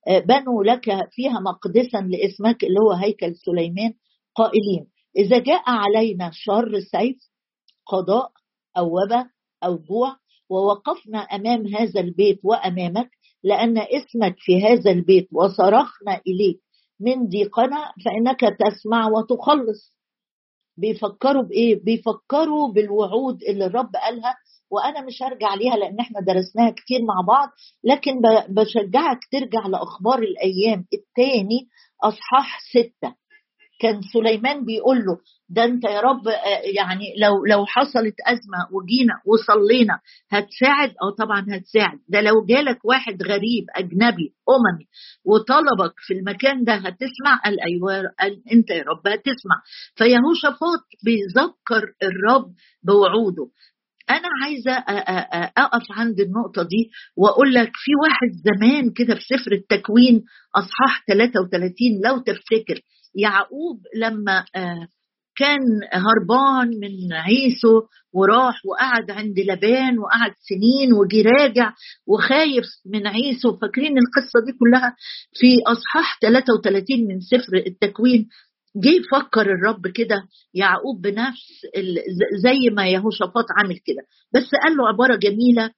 آه، 0.09 0.19
بنوا 0.19 0.65
لك 0.65 0.85
فيها 1.11 1.41
مقدسا 1.41 1.99
لاسمك 1.99 2.65
اللي 2.65 2.81
هو 2.81 2.93
هيكل 2.93 3.35
سليمان 3.37 3.93
قائلين 4.35 4.87
إذا 5.17 5.39
جاء 5.39 5.63
علينا 5.67 6.31
شر 6.33 6.81
سيف 6.81 7.17
قضاء 7.87 8.31
أو 8.79 8.87
وباء 8.87 9.27
أو 9.65 9.77
جوع 9.79 10.17
ووقفنا 10.51 11.19
أمام 11.19 11.67
هذا 11.67 12.01
البيت 12.01 12.41
وأمامك 12.45 13.11
لأن 13.45 13.79
اسمك 13.79 14.35
في 14.39 14.63
هذا 14.65 14.91
البيت 14.91 15.29
وصرخنا 15.33 16.21
إليك 16.27 16.61
من 17.01 17.29
ضيقنا 17.29 17.93
فإنك 18.05 18.41
تسمع 18.41 19.09
وتخلص. 19.09 19.95
بيفكروا 20.77 21.43
بإيه؟ 21.43 21.85
بيفكروا 21.85 22.73
بالوعود 22.73 23.43
اللي 23.43 23.67
الرب 23.67 23.91
قالها 23.97 24.35
وأنا 24.71 25.01
مش 25.07 25.23
هرجع 25.23 25.55
ليها 25.55 25.77
لأن 25.77 26.01
إحنا 26.01 26.21
درسناها 26.21 26.71
كتير 26.71 27.03
مع 27.03 27.15
بعض 27.29 27.49
لكن 27.85 28.21
بشجعك 28.49 29.19
ترجع 29.33 29.67
لأخبار 29.67 30.19
الأيام 30.19 30.87
الثاني 30.95 31.69
أصحاح 32.05 32.59
ستة. 32.73 33.15
كان 33.81 34.01
سليمان 34.13 34.65
بيقول 34.65 34.97
له 34.97 35.19
ده 35.49 35.65
انت 35.65 35.85
يا 35.85 36.01
رب 36.01 36.29
آه، 36.29 36.61
يعني 36.77 37.05
لو 37.19 37.45
لو 37.45 37.67
حصلت 37.67 38.15
أزمة 38.27 38.59
وجينا 38.73 39.15
وصلينا 39.27 40.01
هتساعد؟ 40.31 40.89
أو 41.03 41.11
طبعا 41.11 41.47
هتساعد. 41.51 41.99
ده 42.09 42.21
لو 42.21 42.45
جالك 42.47 42.85
واحد 42.85 43.23
غريب 43.23 43.65
أجنبي 43.77 44.35
أممي 44.49 44.87
وطلبك 45.25 45.95
في 46.07 46.15
المكان 46.15 46.65
ده 46.65 46.75
هتسمع؟ 46.75 47.41
قال 47.45 47.57
أيوه. 47.61 48.03
قال 48.21 48.43
أنت 48.53 48.71
يا 48.71 48.83
رب 48.83 49.07
هتسمع. 49.09 49.57
فيهوشافاط 49.97 50.85
بيذكر 51.05 51.93
الرب 52.03 52.53
بوعوده. 52.83 53.47
أنا 54.11 54.29
عايزة 54.43 54.73
أقف 55.59 55.83
عند 55.91 56.21
النقطة 56.21 56.63
دي 56.63 56.91
وأقول 57.17 57.55
لك 57.55 57.71
في 57.75 57.91
واحد 58.03 58.31
زمان 58.45 58.91
كده 58.91 59.15
في 59.15 59.21
سفر 59.21 59.53
التكوين 59.53 60.25
أصحاح 60.57 61.05
33 61.09 61.73
لو 62.05 62.19
تفتكر 62.19 62.81
يعقوب 63.15 63.81
لما 63.97 64.45
كان 65.37 65.61
هربان 65.93 66.69
من 66.81 67.13
عيسو 67.13 67.83
وراح 68.13 68.61
وقعد 68.67 69.11
عند 69.11 69.39
لبان 69.41 69.99
وقعد 69.99 70.33
سنين 70.49 70.93
وجي 70.93 71.23
راجع 71.23 71.73
وخايف 72.07 72.65
من 72.87 73.07
عيسو. 73.07 73.57
فاكرين 73.57 73.93
القصة 73.99 74.47
دي 74.47 74.53
كلها؟ 74.59 74.97
في 75.33 75.57
أصحاح 75.67 76.19
33 76.23 77.07
من 77.09 77.21
سفر 77.21 77.57
التكوين 77.67 78.29
جه 78.77 78.89
يفكر 78.89 79.43
الرب 79.43 79.87
كده 79.87 80.23
يعقوب 80.55 81.03
بنفس 81.03 81.67
زي 82.43 82.71
ما 82.73 82.89
يهوشافاط 82.89 83.45
عامل 83.59 83.79
كده. 83.79 84.03
بس 84.35 84.51
قال 84.63 84.77
له 84.77 84.89
عبارة 84.89 85.17
جميلة 85.17 85.71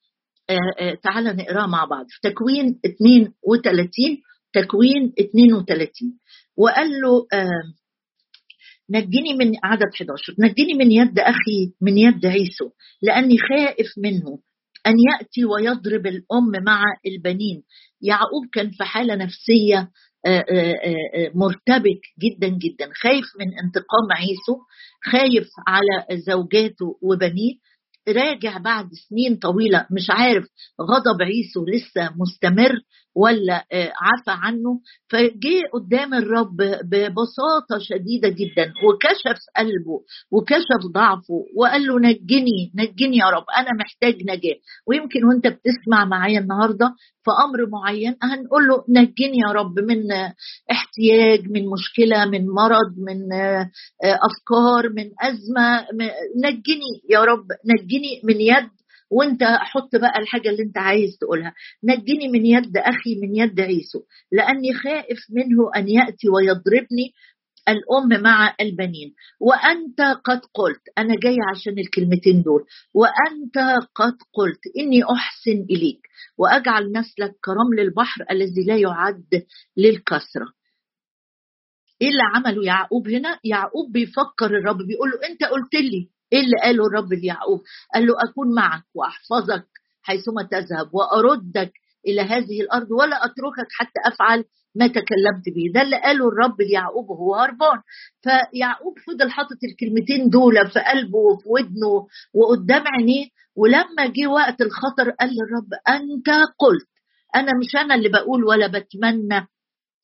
تعال 1.02 1.36
نقراها 1.36 1.66
مع 1.66 1.84
بعض. 1.84 2.06
في 2.08 2.30
تكوين 2.30 2.80
32 2.86 4.22
تكوين 4.52 5.12
32 5.20 6.18
وقال 6.56 6.90
له 7.00 7.26
نجني 8.90 9.34
من 9.34 9.52
عدد 9.64 9.90
11 9.94 10.34
نجني 10.38 10.74
من 10.74 10.92
يد 10.92 11.18
أخي 11.18 11.72
من 11.80 11.98
يد 11.98 12.26
عيسو 12.26 12.70
لأني 13.02 13.38
خائف 13.38 13.88
منه 13.98 14.38
أن 14.86 14.94
يأتي 14.98 15.44
ويضرب 15.44 16.06
الأم 16.06 16.64
مع 16.64 16.82
البنين. 17.06 17.62
يعقوب 18.02 18.46
كان 18.52 18.70
في 18.70 18.84
حالة 18.84 19.14
نفسية 19.14 19.90
آه، 20.26 20.44
آه، 20.50 20.74
آه، 20.84 21.30
مرتبك 21.34 22.00
جدا 22.22 22.48
جدا 22.48 22.90
خايف 23.02 23.24
من 23.40 23.46
انتقام 23.64 24.12
عيسو 24.12 24.58
خايف 25.04 25.48
على 25.68 26.20
زوجاته 26.20 26.98
وبنيه. 27.02 27.54
راجع 28.08 28.58
بعد 28.58 28.88
سنين 29.08 29.36
طويلة 29.36 29.86
مش 29.90 30.10
عارف 30.10 30.44
غضب 30.80 31.22
عيسو 31.22 31.64
لسه 31.64 32.10
مستمر 32.16 32.72
ولا 33.16 33.64
آه، 33.72 33.92
عفى 34.02 34.30
عنه 34.44 34.80
فجه 35.08 35.62
قدام 35.74 36.14
الرب 36.14 36.56
ببساطة 36.84 37.78
شديدة 37.80 38.28
جدا 38.28 38.72
وكشف 38.88 39.38
قلبه 39.56 40.00
وكشف 40.32 40.82
ضعفه 40.94 41.44
وقال 41.56 41.86
له 41.86 41.98
نجني 42.00 42.72
نجني 42.74 43.16
يا 43.16 43.30
رب 43.30 43.44
أنا 43.58 43.68
محتاج 43.80 44.14
نجاة. 44.22 44.56
ويمكن 44.88 45.24
وأنت 45.24 45.46
بتسمع 45.46 46.04
معايا 46.04 46.40
النهاردة 46.40 46.94
في 47.24 47.30
أمر 47.44 47.68
معين 47.70 48.16
هنقول 48.22 48.68
له 48.68 48.84
نجني 48.88 49.38
يا 49.48 49.52
رب 49.52 49.78
من 49.78 50.02
احتياج 50.70 51.40
من 51.50 51.62
مشكلة 51.68 52.24
من 52.24 52.46
مرض 52.48 52.92
من 52.98 53.32
آه، 53.32 53.70
أفكار 54.04 54.88
من 54.96 55.10
أزمة 55.22 55.86
نجني 56.44 56.92
يا 57.10 57.20
رب 57.24 57.46
نجني 57.66 58.20
من 58.24 58.40
يد 58.40 58.68
وانت 59.10 59.42
حط 59.42 59.96
بقى 59.96 60.18
الحاجة 60.18 60.48
اللي 60.48 60.62
انت 60.62 60.78
عايز 60.78 61.18
تقولها. 61.20 61.54
نجني 61.84 62.28
من 62.28 62.46
يد 62.46 62.76
أخي 62.76 63.20
من 63.22 63.36
يد 63.36 63.60
عيسو 63.60 64.02
لأني 64.32 64.74
خائف 64.74 65.18
منه 65.30 65.70
أن 65.76 65.88
يأتي 65.88 66.28
ويضربني 66.28 67.12
الأم 67.68 68.22
مع 68.22 68.54
البنين. 68.60 69.14
وأنت 69.40 70.00
قد 70.24 70.40
قلت 70.54 70.82
أنا 70.98 71.14
جاي 71.22 71.36
عشان 71.50 71.78
الكلمتين 71.78 72.42
دول. 72.42 72.64
وأنت 72.94 73.58
قد 73.94 74.16
قلت 74.34 74.60
إني 74.78 75.04
أحسن 75.04 75.66
إليك. 75.70 76.00
وأجعل 76.38 76.92
نسلك 76.92 77.32
كرمل 77.44 77.80
البحر 77.80 78.24
الذي 78.30 78.64
لا 78.66 78.76
يعد 78.76 79.44
للكسرة. 79.76 80.46
إيه 82.02 82.08
اللي 82.08 82.22
عمله 82.34 82.64
يعقوب 82.64 83.08
هنا؟ 83.08 83.38
يعقوب 83.44 83.92
بيفكر 83.92 84.46
الرب 84.46 84.76
بيقول 84.76 85.10
له 85.10 85.28
أنت 85.28 85.44
قلت 85.44 85.74
لي 85.74 86.10
إيه 86.32 86.40
اللي 86.40 86.56
قاله 86.62 86.86
الرب 86.86 87.12
ليعقوب 87.12 87.60
قال 87.94 88.06
له 88.06 88.14
أكون 88.30 88.54
معك 88.54 88.82
وأحفظك 88.94 89.66
حيثما 90.02 90.42
تذهب 90.42 90.94
وأردك 90.94 91.72
إلى 92.06 92.20
هذه 92.22 92.60
الأرض 92.60 92.90
ولا 92.90 93.16
أتركك 93.24 93.68
حتى 93.78 94.00
أفعل 94.14 94.44
ما 94.74 94.86
تكلمت 94.86 95.44
به. 95.54 95.72
ده 95.74 95.82
اللي 95.82 95.96
قاله 96.02 96.28
الرب 96.28 96.60
ليعقوب 96.60 97.10
وهو 97.10 97.34
هربان. 97.34 97.78
فيعقوب 98.22 98.98
فضل 99.06 99.30
حاطط 99.30 99.56
الكلمتين 99.64 100.28
دول 100.30 100.54
في 100.72 100.80
قلبه 100.80 101.18
وفي 101.18 101.48
ودنه 101.48 102.06
وقدام 102.34 102.84
عينيه 102.86 103.26
ولما 103.56 104.06
جه 104.06 104.26
وقت 104.26 104.60
الخطر 104.60 105.10
قال 105.10 105.28
للرب 105.30 105.70
أنت 105.88 106.28
قلت 106.58 106.88
أنا 107.36 107.52
مش 107.60 107.76
أنا 107.76 107.94
اللي 107.94 108.08
بقول 108.08 108.44
ولا 108.44 108.66
بتمنى 108.66 109.46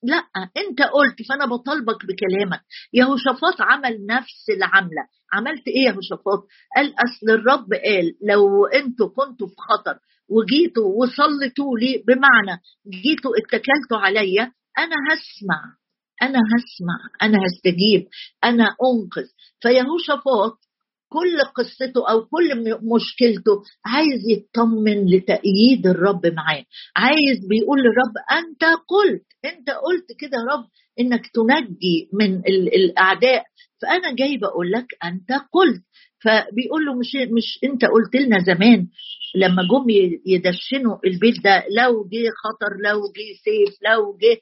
لا 0.03 0.17
انت 0.57 0.83
قلت 0.83 1.23
فانا 1.29 1.47
بطالبك 1.47 2.07
بكلامك. 2.07 2.61
يهوشافاط 2.93 3.61
عمل 3.61 4.07
نفس 4.07 4.51
العملة. 4.57 5.03
عملت 5.33 5.69
إيه 5.69 5.85
يا 5.87 5.91
هوشافاط 5.93 6.47
قال 6.77 6.95
أصل 6.95 7.31
الرب 7.31 7.69
قال 7.85 8.15
لو 8.29 8.67
أنتوا 8.67 9.09
كنتوا 9.09 9.47
في 9.47 9.55
خطر 9.59 9.99
وجيتوا 10.29 10.89
وصلتوا 11.03 11.79
لي 11.79 12.05
بمعنى 12.07 12.61
جيتوا 13.03 13.31
اتكلتوا 13.39 13.99
عليا 13.99 14.43
أنا 14.79 14.97
هسمع 15.09 15.61
أنا 16.23 16.39
هسمع 16.39 16.99
أنا 17.23 17.39
هستجيب 17.47 18.09
أنا 18.45 18.65
أنقذ. 18.65 19.29
فيهوشافاط 19.61 20.59
كل 21.13 21.39
قصته 21.57 22.11
أو 22.11 22.25
كل 22.25 22.49
مشكلته 22.83 23.63
عايز 23.87 24.21
يطمن 24.29 25.07
لتأييد 25.07 25.87
الرب 25.87 26.27
معاه 26.27 26.65
عايز 26.97 27.47
بيقول 27.49 27.79
للرب 27.79 28.15
أنت 28.39 28.65
قلت 28.65 29.25
أنت 29.45 29.71
قلت 29.71 30.07
كده 30.21 30.39
يا 30.39 30.55
رب 30.57 30.65
إنك 31.01 31.23
تنجي 31.35 32.09
من 32.13 32.39
الأعداء. 32.49 33.45
فأنا 33.83 34.15
جاي 34.15 34.37
بقول 34.37 34.71
لك 34.73 34.87
أنت 35.05 35.33
قلت. 35.53 35.83
فبيقول 36.25 36.85
له 36.87 36.95
مش 36.95 37.13
مش 37.37 37.59
أنت 37.65 37.85
قلت 37.85 38.15
لنا 38.17 38.39
زمان 38.47 38.87
لما 39.35 39.63
جم 39.63 39.87
يدشنوا 40.27 40.97
البيت 41.07 41.45
ده 41.45 41.65
لو 41.71 42.05
جه 42.13 42.31
خطر 42.45 42.73
لو 42.85 42.99
جه 43.01 43.29
سيف 43.45 43.75
لو 43.91 44.17
جه 44.23 44.39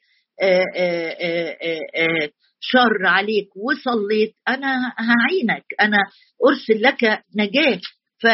شر 2.61 3.07
عليك 3.07 3.49
وصليت. 3.57 4.35
أنا 4.49 4.93
هعينك. 4.99 5.65
أنا 5.81 5.99
أرسل 6.47 6.83
لك 6.83 7.25
نجاة. 7.37 7.81
ف 8.19 8.27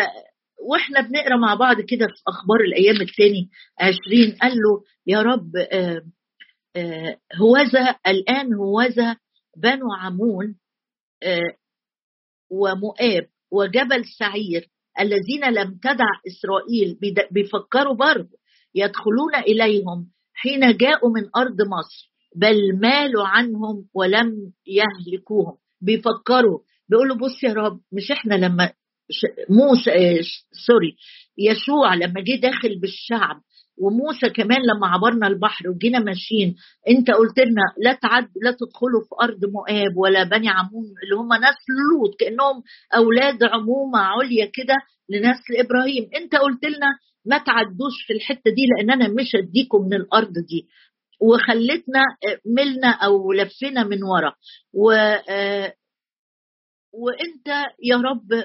وإحنا 0.70 1.00
بنقرأ 1.00 1.36
مع 1.36 1.54
بعض 1.54 1.80
كده 1.80 2.06
في 2.06 2.22
أخبار 2.28 2.60
الأيام 2.60 3.00
الثاني 3.00 3.50
عشرين. 3.80 4.36
قال 4.42 4.52
له 4.52 4.82
يا 5.06 5.22
رب 5.22 5.50
هوذا 7.40 7.96
الآن 8.06 8.54
هوذا 8.54 9.16
بنو 9.56 9.92
عمون 10.00 10.56
ومؤاب 12.50 13.26
وجبل 13.52 14.04
سعير 14.18 14.68
الذين 15.00 15.44
لم 15.44 15.78
تدع 15.82 16.08
إسرائيل 16.26 16.98
بيفكروا 17.30 17.94
برضه 17.94 18.38
يدخلون 18.74 19.34
إليهم 19.34 20.10
حين 20.36 20.76
جاءوا 20.76 21.10
من 21.10 21.28
أرض 21.36 21.56
مصر 21.62 22.10
بل 22.36 22.80
مالوا 22.80 23.26
عنهم 23.26 23.84
ولم 23.94 24.52
يهلكوهم. 24.66 25.56
بيفكروا 25.80 26.58
بيقولوا 26.88 27.16
بص 27.16 27.42
يا 27.44 27.52
رب 27.52 27.80
مش 27.92 28.10
إحنا 28.10 28.34
لما 28.34 28.72
موسى 29.50 29.90
آه، 29.90 30.20
سوري 30.66 30.96
يشوع 31.38 31.94
لما 31.94 32.20
جه 32.20 32.40
داخل 32.40 32.80
بالشعب 32.80 33.36
وموسى 33.78 34.28
كمان 34.30 34.58
لما 34.62 34.86
عبرنا 34.86 35.26
البحر 35.26 35.68
وجينا 35.70 35.98
ماشيين 35.98 36.54
أنت 36.88 37.10
قلت 37.10 37.38
لنا 37.38 37.62
لا 37.84 37.92
تعد 37.92 38.28
لا 38.42 38.50
تدخلوا 38.50 39.00
في 39.00 39.14
أرض 39.22 39.44
مؤاب 39.44 39.96
ولا 39.96 40.24
بني 40.24 40.48
عمون 40.48 40.84
اللي 41.02 41.16
هم 41.16 41.28
نسل 41.32 41.72
لوط 41.92 42.14
كأنهم 42.20 42.62
أولاد 42.96 43.44
عمومة 43.44 43.98
عليا 43.98 44.46
كده 44.54 44.74
لنسل 45.08 45.56
إبراهيم 45.66 46.08
أنت 46.16 46.34
قلت 46.36 46.64
لنا 46.64 46.90
ما 47.26 47.38
تعدوش 47.38 47.94
في 48.06 48.12
الحتة 48.12 48.50
دي 48.50 48.62
لأن 48.76 48.90
أنا 48.90 49.08
مش 49.08 49.34
اديكم 49.34 49.82
من 49.82 49.94
الأرض 49.94 50.32
دي. 50.32 50.68
وخلتنا 51.20 52.02
ملنا 52.46 52.90
أو 52.90 53.32
لفينا 53.32 53.84
من 53.84 54.02
ورا. 54.04 54.32
و 54.74 54.90
وإنت 56.92 57.48
يا 57.82 57.96
رب 57.96 58.44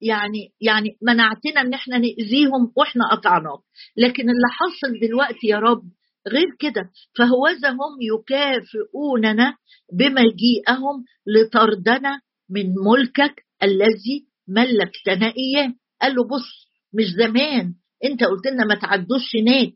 يعني 0.00 0.52
يعني 0.60 0.96
منعتنا 1.02 1.60
إن 1.60 1.74
إحنا 1.74 1.98
نأذيهم 1.98 2.72
وإحنا 2.76 3.08
قطعناك 3.12 3.60
لكن 3.96 4.22
اللي 4.22 4.48
حصل 4.50 5.08
دلوقتي 5.08 5.46
يا 5.46 5.56
رب 5.58 5.82
غير 6.28 6.46
كده. 6.58 6.90
فهوذا 7.18 7.70
هم 7.70 7.98
يكافئوننا 8.00 9.56
بمجيئهم 9.92 11.04
لطردنا 11.26 12.20
من 12.50 12.66
ملكك 12.86 13.44
الذي 13.62 14.26
ملكتنا 14.48 15.26
إياه. 15.26 15.74
قال 16.02 16.14
له 16.14 16.24
بص 16.24 16.68
مش 16.94 17.04
زمان. 17.18 17.74
انت 18.04 18.24
قلت 18.24 18.46
لنا 18.46 18.64
ما 18.64 18.74
تعدوش 18.74 19.36
هناك 19.36 19.74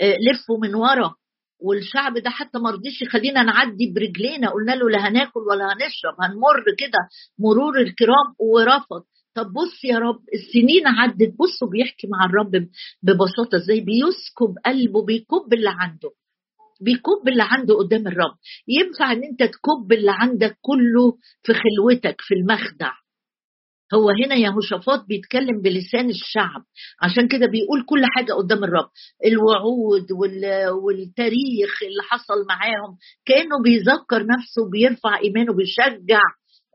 آه، 0.00 0.16
لفوا 0.30 0.58
من 0.58 0.74
ورا 0.74 1.14
والشعب 1.60 2.18
ده 2.18 2.30
حتى 2.30 2.58
ما 2.58 2.70
رضيش 2.70 3.02
يخلينا 3.02 3.42
نعدي 3.42 3.92
برجلينا 3.94 4.50
قلنا 4.50 4.72
له 4.72 4.90
لا 4.90 5.08
هناكل 5.08 5.40
ولا 5.50 5.64
هنشرب 5.64 6.14
هنمر 6.20 6.64
كده 6.78 6.98
مرور 7.38 7.80
الكرام 7.80 8.34
ورفض. 8.38 9.02
طب 9.34 9.46
بص 9.52 9.84
يا 9.84 9.98
رب 9.98 10.20
السنين 10.34 10.86
عدت 10.86 11.34
بصوا 11.38 11.68
بيحكي 11.68 12.06
مع 12.06 12.24
الرب 12.26 12.50
ببساطة 13.02 13.56
إزاي 13.56 13.80
بيسكب 13.80 14.54
قلبه 14.66 15.04
بيكب 15.04 15.52
اللي 15.52 15.70
عنده 15.70 16.10
بيكب 16.80 17.28
اللي 17.28 17.42
عنده 17.42 17.74
قدام 17.74 18.06
الرب. 18.06 18.36
ينفع 18.68 19.12
ان 19.12 19.24
انت 19.24 19.42
تكب 19.42 19.92
اللي 19.92 20.10
عندك 20.14 20.58
كله 20.60 21.12
في 21.42 21.52
خلوتك 21.54 22.16
في 22.20 22.34
المخدع. 22.34 22.92
هو 23.94 24.10
هنا 24.10 24.34
يهوشافاط 24.34 25.04
بيتكلم 25.08 25.60
بلسان 25.62 26.10
الشعب. 26.10 26.62
عشان 27.02 27.28
كده 27.28 27.46
بيقول 27.46 27.84
كل 27.86 28.02
حاجة 28.16 28.32
قدام 28.32 28.64
الرب. 28.64 28.88
الوعود 29.26 30.12
والتاريخ 30.84 31.82
اللي 31.82 32.02
حصل 32.02 32.46
معاهم. 32.48 32.96
كأنه 33.26 33.62
بيذكر 33.64 34.26
نفسه 34.26 34.70
بيرفع 34.70 35.18
إيمانه 35.18 35.54
بيشجع 35.54 36.20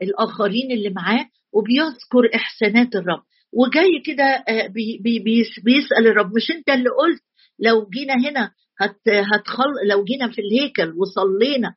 الآخرين 0.02 0.72
اللي 0.72 0.90
معاه 0.90 1.26
وبيذكر 1.54 2.36
إحسانات 2.36 2.96
الرب. 2.96 3.22
وجاي 3.54 4.02
كده 4.06 4.24
آه، 4.24 4.68
بي 4.68 5.00
بي 5.04 5.20
بيسأل 5.64 6.08
الرب 6.08 6.36
مش 6.36 6.52
أنت 6.52 6.70
اللي 6.70 6.90
قلت 6.90 7.22
لو 7.60 7.90
جينا 7.90 8.14
هنا 8.30 8.52
هت 8.80 9.00
هتخل 9.34 9.88
لو 9.88 10.04
جينا 10.04 10.28
في 10.32 10.42
الهيكل 10.42 10.94
وصلينا 10.98 11.76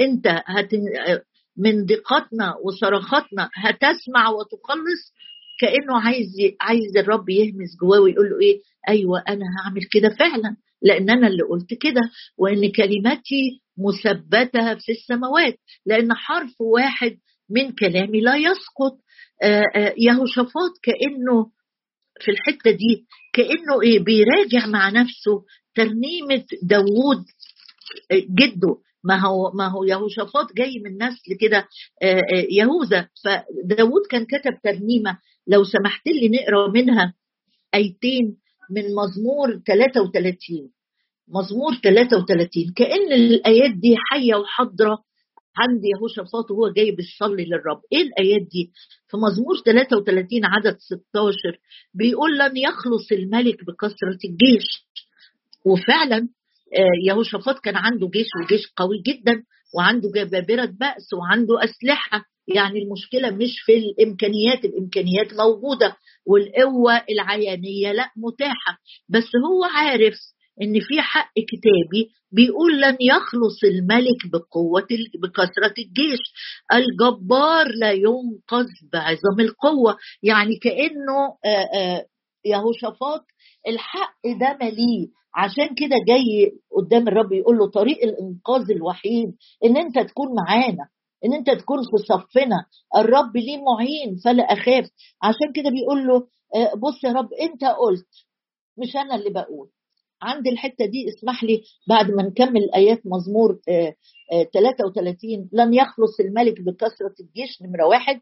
أنت 0.00 0.26
هت 0.46 0.70
من 1.58 1.84
دقتنا 1.86 2.54
وصرخاتنا 2.64 3.50
هتسمع 3.54 4.28
وتخلص 4.28 5.12
كأنه 5.60 6.00
عايز 6.00 6.28
عايز 6.60 6.96
الرب 6.96 7.28
يهمس 7.28 7.76
جواه 7.82 8.00
ويقول 8.00 8.30
له 8.30 8.40
إيه؟ 8.40 8.60
أيوه 8.88 9.22
أنا 9.28 9.44
هعمل 9.58 9.80
كده 9.92 10.08
فعلا 10.18 10.56
لأن 10.82 11.10
أنا 11.10 11.26
اللي 11.28 11.42
قلت 11.42 11.74
كده 11.80 12.00
وإن 12.38 12.72
كلمتي 12.72 13.60
مثبتة 13.78 14.74
في 14.74 14.92
السماوات 14.92 15.58
لأن 15.86 16.14
حرف 16.14 16.60
واحد 16.60 17.16
من 17.50 17.72
كلامي 17.72 18.20
لا 18.20 18.36
يسقط. 18.36 18.98
آه، 19.42 19.64
آه، 19.76 19.94
يهوشافاط 19.98 20.72
كأنه 20.82 21.46
في 22.20 22.30
الحتة 22.30 22.70
دي 22.70 23.06
كأنه 23.32 23.82
إيه؟ 23.82 23.98
بيراجع 23.98 24.66
مع 24.66 24.88
نفسه 24.90 25.44
ترنيمة 25.74 26.44
داوود 26.62 27.24
آه، 28.12 28.22
جده. 28.30 28.76
ما 29.08 29.16
هو 29.26 29.50
ما 29.52 29.68
هو 29.68 29.84
يهوشافاط 29.84 30.52
جاي 30.56 30.82
من 30.84 31.02
نسل 31.02 31.36
كده 31.40 31.68
يهوذا. 32.50 33.08
فداوود 33.24 34.02
كان 34.10 34.24
كتب 34.24 34.52
ترنيمة 34.64 35.18
لو 35.46 35.64
سمحت 35.64 36.06
لي 36.06 36.28
نقرأ 36.28 36.70
منها 36.70 37.14
آيتين 37.74 38.36
من 38.70 38.82
مزمور 38.94 39.60
33 39.66 40.70
مزمور 41.28 41.74
33 41.74 42.72
كأن 42.76 43.12
الآيات 43.12 43.70
دي 43.70 43.96
حية 44.10 44.34
وحاضرة 44.34 44.98
عند 45.56 45.80
يهوشافاط 45.84 46.50
وهو 46.50 46.72
جاي 46.72 46.90
بيصلي 46.90 47.44
للرب. 47.44 47.80
إيه 47.92 48.02
الآيات 48.02 48.42
دي؟ 48.42 48.70
في 49.08 49.16
مزمور 49.16 49.56
33 49.64 50.44
عدد 50.44 50.76
16 50.78 51.32
بيقول 51.94 52.38
لن 52.38 52.56
يخلص 52.56 53.12
الملك 53.12 53.64
بكثرة 53.64 54.18
الجيش. 54.24 54.86
وفعلا 55.64 56.18
آه، 56.18 56.28
يهوشافاط 57.06 57.58
كان 57.58 57.76
عنده 57.76 58.08
جيش 58.08 58.26
وجيش 58.44 58.62
قوي 58.76 59.02
جدا 59.06 59.42
وعنده 59.76 60.08
جبابرة 60.14 60.64
بأس 60.80 61.12
وعنده 61.12 61.64
أسلحة. 61.64 62.24
يعني 62.54 62.78
المشكلة 62.82 63.30
مش 63.30 63.60
في 63.64 63.72
الإمكانيات 63.78 64.64
الإمكانيات 64.64 65.34
موجودة 65.34 65.96
والقوة 66.26 67.02
العيانية 67.10 67.92
لا 67.92 68.10
متاحة. 68.16 68.78
بس 69.08 69.24
هو 69.46 69.64
عارف 69.64 70.14
إن 70.62 70.80
في 70.80 71.00
حق 71.00 71.32
كتابي 71.34 72.08
بيقول 72.32 72.80
لن 72.80 72.96
يخلص 73.00 73.64
الملك 73.64 74.20
بقوة 74.32 74.86
بكثرة 75.22 75.74
الجيش. 75.78 76.20
الجبار 76.72 77.66
لا 77.80 77.92
ينقذ 77.92 78.68
بعظم 78.92 79.40
القوة. 79.40 79.96
يعني 80.22 80.56
كأنه 80.62 81.36
يهوشافاط 82.44 83.24
الحق 83.68 84.16
ده 84.40 84.58
مليه 84.60 85.08
عشان 85.34 85.74
كده 85.74 85.96
جاي 86.08 86.52
قدام 86.76 87.08
الرب 87.08 87.32
يقول 87.32 87.58
له 87.58 87.70
طريق 87.70 87.98
الإنقاذ 88.04 88.70
الوحيد 88.70 89.34
إن 89.64 89.76
أنت 89.76 89.98
تكون 89.98 90.28
معانا 90.34 90.88
إن 91.24 91.32
أنت 91.34 91.50
تكون 91.50 91.78
في 91.82 91.96
صفنا. 92.08 92.66
الرب 92.96 93.36
ليه 93.36 93.58
معين 93.58 94.16
فلا 94.24 94.42
أخاف. 94.42 94.90
عشان 95.22 95.52
كده 95.54 95.70
بيقول 95.70 96.06
له 96.06 96.20
بص 96.76 97.04
يا 97.04 97.12
رب 97.12 97.28
أنت 97.32 97.64
قلت 97.64 98.08
مش 98.78 98.96
أنا 98.96 99.14
اللي 99.14 99.30
بقول. 99.30 99.68
عند 100.22 100.46
الحتة 100.46 100.86
دي 100.86 101.08
اسمح 101.08 101.44
لي 101.44 101.62
بعد 101.88 102.10
ما 102.10 102.22
نكمل 102.22 102.70
آيات 102.74 103.02
مزمور 103.06 103.58
33 104.54 105.40
آه، 105.40 105.42
آه، 105.42 105.48
لن 105.66 105.74
يخلص 105.74 106.20
الملك 106.20 106.60
بكثرة 106.60 107.14
الجيش 107.20 107.62
نمرة 107.62 107.86
واحد. 107.86 108.20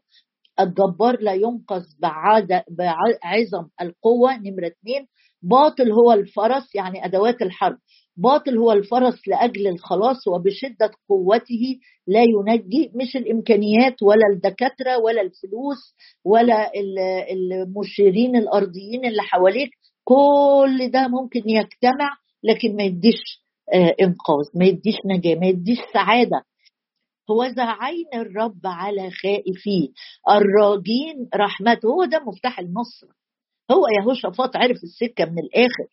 الجبار 0.59 1.21
لا 1.21 1.33
ينقذ 1.33 1.83
بعظم 1.99 3.67
القوة 3.81 4.37
نمرة 4.37 4.67
اثنين 4.67 5.07
باطل 5.49 5.91
هو 5.91 6.11
الفرس 6.11 6.75
يعني 6.75 7.05
أدوات 7.05 7.41
الحرب. 7.41 7.77
باطل 8.17 8.57
هو 8.57 8.71
الفرس 8.71 9.27
لأجل 9.27 9.67
الخلاص 9.67 10.27
وبشدة 10.27 10.91
قوته 11.09 11.79
لا 12.07 12.23
ينجي 12.23 12.91
مش 12.95 13.15
الإمكانيات 13.15 14.03
ولا 14.03 14.27
الدكاترة 14.33 14.97
ولا 14.97 15.21
الفلوس 15.21 15.95
ولا 16.25 16.71
المشيرين 17.31 18.35
الأرضيين 18.35 19.05
اللي 19.05 19.21
حواليك. 19.21 19.69
كل 20.03 20.91
ده 20.93 21.07
ممكن 21.07 21.39
يجتمع 21.49 22.17
لكن 22.43 22.75
ما 22.75 22.83
يديش 22.83 23.21
آه، 23.73 23.95
إنقاذ 24.01 24.45
ما 24.55 24.65
يديش 24.65 24.95
نجاة 25.05 25.35
ما 25.35 25.45
يديش 25.47 25.79
سعادة. 25.93 26.41
هو 27.31 27.43
ذا 27.43 27.63
عين 27.63 28.05
الرب 28.13 28.59
على 28.65 29.11
خائفيه. 29.11 29.87
الراجين 30.29 31.29
رحمته 31.35 31.87
هو 31.89 32.05
ده 32.05 32.19
مفتاح 32.27 32.59
النصر. 32.59 33.07
هو 33.71 33.85
يهوشافاط 33.99 34.55
عرف 34.57 34.77
السكة 34.83 35.25
من 35.25 35.39
الآخر. 35.39 35.87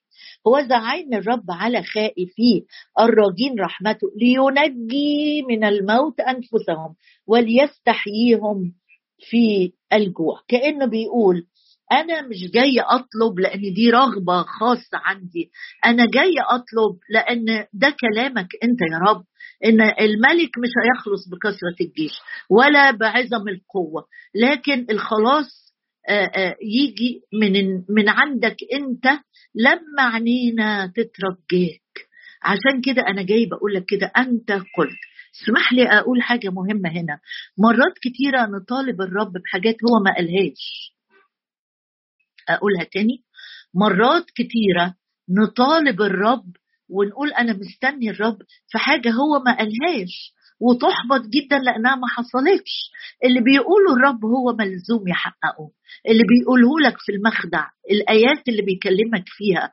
هو 0.47 0.57
عين 0.71 1.15
الرب 1.15 1.45
على 1.51 1.83
خائفيه. 1.83 2.61
الراجين 3.01 3.61
رحمته 3.61 4.07
لينجي 4.17 5.43
من 5.49 5.65
الموت 5.65 6.21
أنفسهم 6.21 6.95
وليستحييهم 7.27 8.73
في 9.31 9.73
الجوع. 9.93 10.41
كأنه 10.49 10.87
بيقول 10.87 11.47
أنا 11.93 12.23
مش 12.23 12.51
جاي 12.55 12.81
أطلب 12.81 13.39
لأن 13.41 13.61
دي 13.75 13.91
رغبة 13.91 14.43
خاصة 14.43 14.99
عندي. 15.05 15.51
أنا 15.87 16.07
جاي 16.07 16.35
أطلب 16.51 16.99
لأن 17.11 17.67
ده 17.73 17.95
كلامك 18.01 18.49
أنت 18.65 18.81
يا 18.93 18.99
رب. 19.11 19.25
إن 19.65 19.81
الملك 19.81 20.59
مش 20.59 20.71
هيخلص 20.85 21.29
بكثرة 21.29 21.77
الجيش 21.87 22.13
ولا 22.51 22.91
بعظم 22.91 23.49
القوة. 23.49 24.05
لكن 24.35 24.87
الخلاص 24.91 25.72
يجي 26.63 27.23
من 27.33 27.75
من 27.89 28.09
عندك 28.09 28.57
انت 28.75 29.07
لما 29.55 30.03
عنينا 30.03 30.87
تترجاك 30.87 31.83
عشان 32.43 32.81
كده 32.85 33.03
أنا 33.09 33.23
جاي 33.23 33.47
بقول 33.47 33.75
لك 33.75 33.85
كده 33.85 34.13
انت 34.17 34.53
قلت. 34.53 34.99
اسمح 35.35 35.73
لي 35.73 35.87
أقول 35.87 36.23
حاجة 36.23 36.49
مهمة 36.51 36.91
هنا. 36.91 37.21
مرات 37.59 37.99
كتيرة 38.03 38.47
نطالب 38.47 39.01
الرب 39.03 39.33
بحاجات 39.33 39.75
هو 39.85 40.05
ما 40.05 40.15
قالهاش. 40.15 40.95
اقولها 42.49 42.85
تاني. 42.85 43.25
مرات 43.75 44.25
كتيرة 44.35 44.95
نطالب 45.31 46.03
الرب 46.03 46.57
ونقول 46.89 47.33
أنا 47.33 47.53
مستني 47.53 48.11
الرب 48.11 48.39
في 48.69 48.79
حاجة 48.79 49.11
هو 49.11 49.43
ما 49.47 49.57
قالهاش. 49.59 50.35
وتحبط 50.65 51.23
جدا 51.35 51.59
لأنها 51.59 51.95
ما 51.97 52.09
حصلتش. 52.09 52.73
اللي 53.25 53.41
بيقوله 53.41 53.93
الرب 53.97 54.25
هو 54.25 54.53
ملزوم 54.59 55.09
يحققه. 55.09 55.71
اللي 56.09 56.25
بيقوله 56.33 56.81
لك 56.89 56.97
في 56.99 57.13
المخدع 57.13 57.65
الآيات 57.91 58.49
اللي 58.49 58.63
بيكلمك 58.63 59.25
فيها 59.27 59.73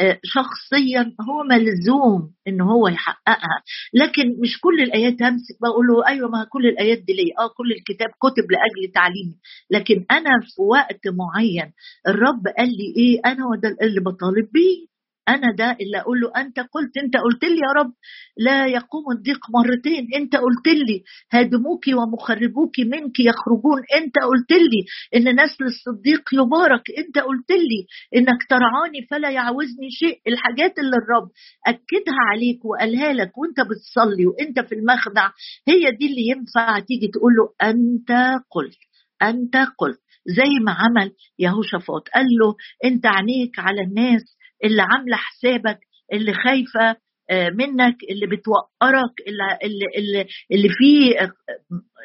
آه، 0.00 0.18
شخصيا 0.24 1.02
هو 1.28 1.42
ملزوم 1.50 2.32
إن 2.48 2.60
هو 2.60 2.88
يحققها. 2.88 3.56
لكن 3.94 4.22
مش 4.42 4.60
كل 4.60 4.80
الآيات 4.82 5.22
همسك 5.22 5.56
بقول 5.62 5.86
له 5.86 6.06
أيوه 6.08 6.28
ما 6.30 6.44
كل 6.52 6.66
الآيات 6.66 6.98
دي 6.98 7.12
ليه؟ 7.12 7.32
آه 7.38 7.48
كل 7.56 7.72
الكتاب 7.72 8.08
كتب 8.08 8.46
لأجل 8.52 8.92
تعليمي 8.94 9.36
لكن 9.70 10.04
أنا 10.10 10.30
في 10.40 10.62
وقت 10.62 11.00
معين 11.20 11.72
الرب 12.08 12.42
قال 12.58 12.68
لي 12.68 12.88
إيه؟ 12.96 13.20
أنا 13.32 13.46
وده 13.46 13.76
اللي 13.82 14.00
بطالب 14.00 14.48
بيه. 14.52 14.89
أنا 15.34 15.52
ده 15.58 15.76
اللي 15.80 16.00
أقول 16.00 16.20
له 16.20 16.30
أنت 16.36 16.60
قلت 16.60 16.96
أنت 17.04 17.16
قلت 17.16 17.44
لي 17.44 17.56
يا 17.66 17.72
رب 17.82 17.92
لا 18.36 18.66
يقوم 18.66 19.04
الضيق 19.16 19.38
مرتين 19.50 20.08
أنت 20.16 20.36
قلت 20.36 20.66
لي 20.66 21.02
هادموك 21.32 21.84
ومخربوك 21.88 22.80
منك 22.80 23.20
يخرجون 23.20 23.80
أنت 23.96 24.14
قلت 24.18 24.52
لي 24.52 24.80
إن 25.16 25.34
نسل 25.44 25.64
الصديق 25.64 26.22
يبارك 26.32 26.82
أنت 26.98 27.18
قلت 27.18 27.50
لي 27.50 27.86
إنك 28.16 28.38
ترعاني 28.50 29.06
فلا 29.10 29.30
يعوزني 29.30 29.90
شيء. 29.90 30.20
الحاجات 30.28 30.78
اللي 30.78 30.96
الرب 30.96 31.28
أكدها 31.66 32.20
عليك 32.30 32.64
وقالها 32.64 33.12
لك 33.12 33.38
وأنت 33.38 33.60
بتصلي 33.60 34.26
وأنت 34.26 34.60
في 34.60 34.74
المخدع 34.74 35.30
هي 35.68 35.90
دي 35.98 36.06
اللي 36.06 36.26
ينفع 36.28 36.78
تيجي 36.78 37.08
تقول 37.08 37.32
له 37.34 37.68
أنت 37.70 38.12
قلت 38.50 38.78
أنت 39.22 39.56
قلت. 39.78 40.00
زي 40.26 40.64
ما 40.64 40.72
عمل 40.72 41.12
يهوشافاط 41.38 42.08
قال 42.14 42.24
له 42.40 42.54
أنت 42.84 43.06
عينيك 43.06 43.58
على 43.58 43.80
الناس 43.82 44.22
اللي 44.64 44.82
عاملة 44.82 45.16
حسابك 45.16 45.78
اللي 46.12 46.32
خايفة 46.34 46.96
آه، 47.30 47.50
منك 47.50 47.96
اللي 48.10 48.26
بتوقرك 48.26 49.14
اللي 49.28 49.58
اللي 49.96 50.26
اللي, 50.52 50.68
فيه 50.78 51.20
آه، 51.20 51.32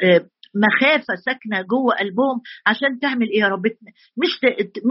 آه، 0.03 0.25
مخافة 0.55 1.15
ساكنة 1.25 1.61
جوه 1.61 1.95
قلبهم 1.99 2.41
عشان 2.67 2.99
تعمل 2.99 3.29
إيه 3.29 3.39
يا 3.39 3.47
رب؟ 3.47 3.65
مش 4.17 4.33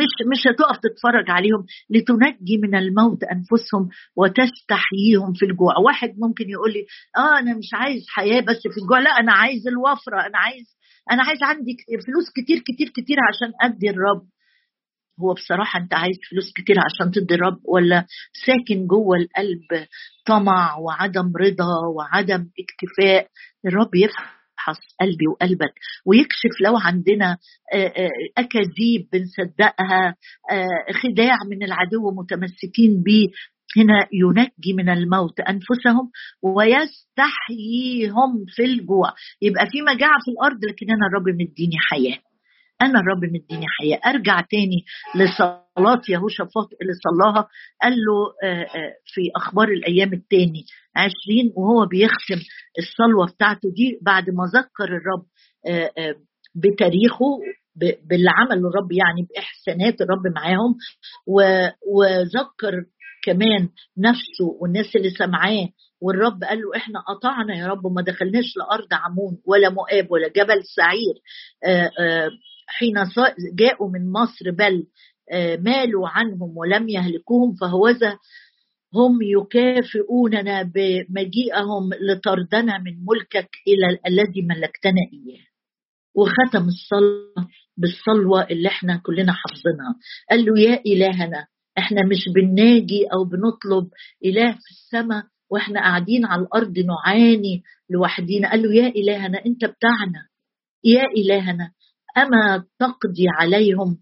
مش 0.00 0.12
مش 0.32 0.42
هتقف 0.50 0.76
تتفرج 0.76 1.30
عليهم. 1.30 1.66
لتنجي 1.90 2.56
من 2.62 2.74
الموت 2.74 3.22
أنفسهم 3.24 3.88
وتستحييهم 4.16 5.32
في 5.34 5.44
الجوع. 5.46 5.78
واحد 5.78 6.14
ممكن 6.18 6.50
يقول 6.50 6.72
لي 6.72 6.86
آه 7.16 7.38
أنا 7.38 7.54
مش 7.58 7.70
عايز 7.74 8.02
حياة 8.08 8.40
بس 8.40 8.60
في 8.74 8.80
الجوع. 8.82 8.98
لا 8.98 9.10
أنا 9.10 9.32
عايز 9.32 9.68
الوفرة. 9.68 10.20
أنا 10.26 10.38
عايز 10.38 10.66
أنا 11.12 11.22
عايز 11.22 11.42
عندي 11.42 11.76
فلوس 12.06 12.26
كتير 12.36 12.58
كتير 12.58 12.88
كتير 12.88 13.16
عشان 13.28 13.52
أدي 13.62 13.90
الرب. 13.90 14.26
هو 15.20 15.34
بصراحة 15.34 15.80
أنت 15.80 15.94
عايز 15.94 16.16
فلوس 16.30 16.52
كتير 16.56 16.76
عشان 16.78 17.12
تدي 17.12 17.34
الرب 17.34 17.58
ولا 17.64 18.06
ساكن 18.46 18.86
جوه 18.86 19.16
القلب 19.16 19.86
طمع 20.26 20.76
وعدم 20.76 21.32
رضا 21.40 21.86
وعدم 21.96 22.46
اكتفاء؟ 22.60 23.28
الرب 23.66 23.94
يفحص 23.94 24.78
قلبي 25.00 25.26
وقلبك 25.32 25.74
ويكشف 26.06 26.60
لو 26.64 26.76
عندنا 26.76 27.38
أكاذيب 28.38 29.08
بنصدقها 29.12 30.16
خداع 31.02 31.36
من 31.50 31.62
العدو 31.62 32.10
متمسكين 32.10 33.02
بيه. 33.02 33.26
هنا 33.76 34.06
ينجي 34.12 34.72
من 34.76 34.88
الموت 34.88 35.40
أنفسهم 35.40 36.10
ويستحييهم 36.42 38.44
في 38.48 38.64
الجوع. 38.64 39.12
يبقى 39.42 39.66
في 39.70 39.82
مجاعة 39.82 40.18
في 40.24 40.30
الأرض 40.30 40.64
لكن 40.64 40.86
أنا 40.90 41.06
الرب 41.06 41.28
مديني 41.28 41.76
حياة. 41.78 42.18
أنا 42.82 43.00
الرب 43.00 43.24
مديني 43.24 43.66
حياة. 43.80 44.00
أرجع 44.06 44.40
تاني 44.40 44.84
لصلاة 45.14 46.00
يهوشافاط 46.08 46.68
اللي 46.82 46.92
صلاها. 47.04 47.48
قال 47.82 47.92
له 47.92 48.48
آه، 48.50 48.62
آه، 48.62 48.92
في 49.06 49.20
أخبار 49.36 49.68
الأيام 49.68 50.12
التاني 50.12 50.64
عشرين 50.96 51.52
وهو 51.56 51.86
بيختم 51.86 52.40
الصلوة 52.78 53.26
بتاعته 53.26 53.70
دي 53.70 53.98
بعد 54.02 54.30
ما 54.30 54.44
ذكر 54.54 54.84
الرب 54.96 55.24
آه، 55.66 56.14
بتاريخه 56.54 57.26
باللي 57.76 58.30
عمله 58.30 58.68
الرب 58.68 58.92
يعني 58.92 59.26
بإحسانات 59.30 60.00
الرب 60.00 60.26
معاهم. 60.34 60.74
وذكر 61.86 62.84
كمان 63.24 63.68
نفسه 63.98 64.44
والناس 64.60 64.96
اللي 64.96 65.10
سمعاه. 65.10 65.68
والرب 66.00 66.44
قال 66.44 66.58
له 66.58 66.76
إحنا 66.76 67.00
قطعنا 67.00 67.56
يا 67.56 67.66
رب 67.66 67.84
وما 67.84 68.02
دخلناش 68.02 68.44
لأرض 68.56 68.88
عمون 68.92 69.38
ولا 69.46 69.68
مؤاب 69.70 70.10
ولا 70.10 70.28
جبل 70.28 70.62
سعير. 70.76 71.14
حين 72.66 72.94
جاءوا 73.54 73.90
من 73.90 74.12
مصر 74.12 74.50
بل 74.50 74.86
آه، 75.32 75.56
مالوا 75.56 76.08
عنهم 76.08 76.56
ولم 76.56 76.88
يهلكوهم 76.88 77.54
فهوذا 77.60 78.18
هم 78.94 79.18
يكافئوننا 79.22 80.62
بمجيئهم 80.62 81.90
لطردنا 82.00 82.78
من 82.78 82.92
ملكك 83.08 83.48
إلى 83.68 83.98
الذي 84.06 84.42
ملكتنا 84.42 85.00
إياه. 85.12 85.44
وختم 86.16 86.68
الصلاه 86.68 87.48
بالصلوة 87.76 88.42
اللي 88.50 88.68
إحنا 88.68 89.00
كلنا 89.06 89.32
حافظينها. 89.32 89.94
قال 90.30 90.44
له 90.44 90.60
يا 90.60 90.80
إلهنا 90.86 91.46
إحنا 91.78 92.00
مش 92.06 92.24
بنناجي 92.34 93.06
أو 93.12 93.24
بنطلب 93.24 93.90
إله 94.24 94.52
في 94.52 94.70
السماء 94.70 95.24
وإحنا 95.50 95.80
قاعدين 95.80 96.26
على 96.26 96.42
الأرض 96.42 96.78
نعاني 96.78 97.62
لوحدينا. 97.90 98.50
قال 98.50 98.62
له 98.62 98.74
يا 98.74 98.88
إلهنا 98.88 99.38
أنت 99.46 99.64
بتاعنا. 99.64 100.28
يا 100.84 101.04
إلهنا 101.16 101.70
أما 102.18 102.64
تقضي 102.78 103.26
عليهم؟ 103.40 103.98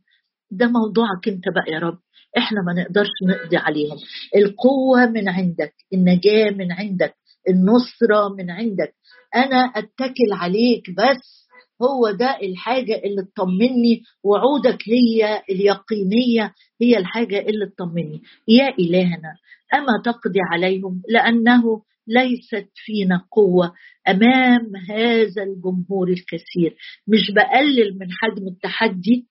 ده 0.51 0.67
موضوعك 0.67 1.29
أنت 1.29 1.45
بقى 1.55 1.73
يا 1.75 1.79
رب. 1.79 1.99
إحنا 2.39 2.59
ما 2.67 2.83
نقدرش 2.83 3.09
نقضي 3.29 3.57
عليهم. 3.57 3.97
القوة 4.37 5.07
من 5.07 5.29
عندك 5.29 5.75
النجاة 5.95 6.51
من 6.51 6.73
عندك 6.73 7.15
النصرة 7.49 8.29
من 8.39 8.51
عندك. 8.51 8.95
أنا 9.37 9.57
أتكل 9.57 10.33
عليك 10.33 10.91
بس 10.91 11.43
هو 11.83 12.11
ده 12.11 12.39
الحاجة 12.43 12.95
اللي 13.05 13.23
تطمني 13.35 14.03
وعودك 14.25 14.79
هي 14.89 15.43
اليقينية 15.51 16.53
هي 16.83 16.99
الحاجة 16.99 17.39
اللي 17.39 17.67
تطمني. 17.67 18.23
يا 18.49 18.69
إلهنا 18.79 19.35
أما 19.75 20.03
تقضي 20.05 20.41
عليهم؟ 20.53 21.03
لأنه 21.09 21.83
ليست 22.07 22.71
فينا 22.75 23.27
قوة 23.31 23.73
أمام 24.09 24.77
هذا 24.89 25.43
الجمهور 25.43 26.09
الكثير. 26.09 26.77
مش 27.09 27.31
بقلل 27.31 27.99
من 27.99 28.07
حجم 28.13 28.47
التحدي؟ 28.49 29.27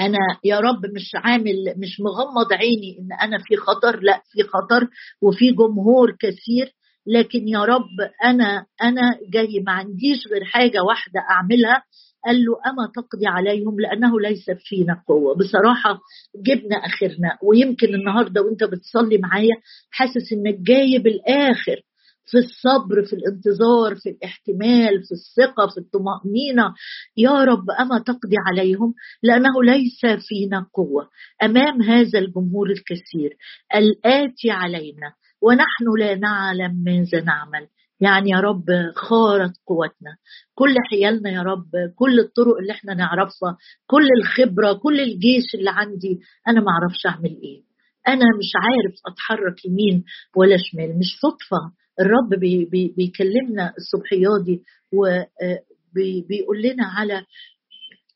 أنا 0.00 0.18
يا 0.44 0.58
رب 0.60 0.86
مش 0.94 1.10
عامل 1.14 1.74
مش 1.76 2.00
مغمض 2.00 2.52
عيني 2.52 2.98
إن 2.98 3.08
أنا 3.22 3.38
في 3.38 3.56
خطر 3.56 4.00
لا 4.00 4.22
في 4.32 4.42
خطر 4.42 4.88
وفي 5.22 5.50
جمهور 5.52 6.16
كثير 6.20 6.72
لكن 7.06 7.48
يا 7.48 7.58
رب 7.64 7.88
أنا 8.24 8.66
أنا 8.82 9.18
جاي 9.32 9.60
ما 9.66 9.72
عنديش 9.72 10.26
غير 10.32 10.44
حاجة 10.44 10.82
واحدة 10.82 11.20
أعملها 11.30 11.82
قال 12.26 12.44
له 12.44 12.52
أما 12.66 12.90
تقضي 12.94 13.26
عليهم 13.26 13.80
لأنه 13.80 14.20
ليس 14.20 14.50
فينا 14.50 15.02
قوة. 15.08 15.34
بصراحة 15.34 16.00
جبنا 16.46 16.76
آخرنا 16.76 17.38
ويمكن 17.42 17.94
النهاردة 17.94 18.42
وأنت 18.42 18.64
بتصلي 18.64 19.18
معايا 19.18 19.56
حاسس 19.90 20.32
إنك 20.32 20.54
جايب 20.60 21.06
الآخر 21.06 21.80
في 22.26 22.38
الصبر 22.38 23.04
في 23.04 23.12
الانتظار 23.12 23.94
في 23.96 24.08
الاحتمال 24.08 25.02
في 25.02 25.12
الثقة 25.12 25.66
في 25.66 25.78
الطمأنينة. 25.78 26.74
يا 27.16 27.44
رب 27.44 27.70
أما 27.80 27.98
تقضي 27.98 28.36
عليهم 28.46 28.94
لأنه 29.22 29.62
ليس 29.62 30.00
فينا 30.28 30.66
قوة. 30.74 31.08
أمام 31.42 31.82
هذا 31.82 32.18
الجمهور 32.18 32.70
الكثير 32.70 33.36
الآتي 33.74 34.50
علينا 34.50 35.12
ونحن 35.42 35.84
لا 35.98 36.14
نعلم 36.14 36.82
ماذا 36.84 37.20
نعمل. 37.20 37.68
يعني 38.00 38.30
يا 38.30 38.40
رب 38.40 38.64
خارت 38.94 39.52
قوتنا. 39.66 40.16
كل 40.54 40.74
حيالنا 40.90 41.30
يا 41.30 41.42
رب 41.42 41.70
كل 41.96 42.20
الطرق 42.20 42.56
اللي 42.60 42.72
إحنا 42.72 42.94
نعرفها 42.94 43.56
كل 43.86 44.08
الخبرة 44.20 44.72
كل 44.72 45.00
الجيش 45.00 45.54
اللي 45.54 45.70
عندي 45.70 46.20
أنا 46.48 46.60
ما 46.60 46.70
أعرفش 46.70 47.06
أعمل 47.06 47.40
إيه. 47.42 47.62
أنا 48.08 48.24
مش 48.38 48.50
عارف 48.56 48.94
أتحرك 49.06 49.64
يمين 49.64 50.04
ولا 50.36 50.56
شمال 50.56 50.98
مش 50.98 51.06
صدفة. 51.22 51.72
الرب 52.00 52.40
بي 52.40 52.64
بي 52.64 52.94
بيكلمنا 52.96 53.72
الصبحيات 53.78 54.44
دي 54.44 54.62
وبيقول 54.94 56.62
لنا 56.62 56.84
على 56.86 57.24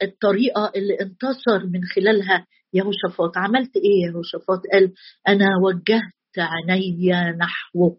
الطريقة 0.02 0.72
اللي 0.76 0.94
انتصر 1.00 1.66
من 1.66 1.80
خلالها 1.94 2.46
يهوشافاط. 2.72 3.36
عملت 3.38 3.76
إيه 3.76 4.06
يهوشافاط؟ 4.10 4.60
قال 4.72 4.92
أنا 5.28 5.46
وجهت 5.64 6.38
عيني 6.38 7.12
نحوك. 7.38 7.98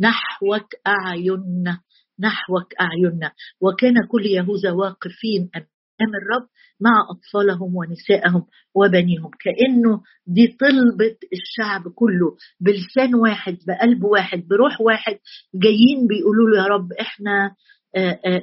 نحوك 0.00 0.68
أعيننا 0.86 1.80
نحوك 2.20 2.74
أعيننا. 2.80 3.32
وكان 3.60 3.94
كل 4.10 4.26
يهوذا 4.26 4.70
واقفين 4.72 5.50
أمام 5.56 6.14
الرب 6.22 6.48
مع 6.80 6.90
أطفالهم 7.10 7.76
ونسائهم 7.76 8.46
وبنيهم. 8.74 9.30
كأنه 9.40 10.00
دي 10.26 10.46
طلبة 10.60 11.16
الشعب 11.32 11.92
كله 11.94 12.36
بلسان 12.60 13.14
واحد 13.14 13.58
بقلب 13.66 14.04
واحد 14.04 14.38
بروح 14.48 14.80
واحد 14.80 15.18
جايين 15.54 16.06
بيقولوا 16.08 16.50
له 16.50 16.62
يا 16.62 16.66
رب 16.68 16.92
إحنا 16.92 17.54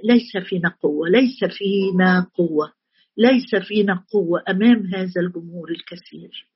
ليس 0.03 0.37
فينا 0.49 0.69
قوة 0.81 1.09
ليس 1.09 1.39
فينا 1.57 2.27
قوة 2.35 2.71
ليس 3.17 3.67
فينا 3.67 4.03
قوة 4.13 4.43
أمام 4.49 4.85
هذا 4.95 5.21
الجمهور 5.21 5.69
الكثير. 5.71 6.47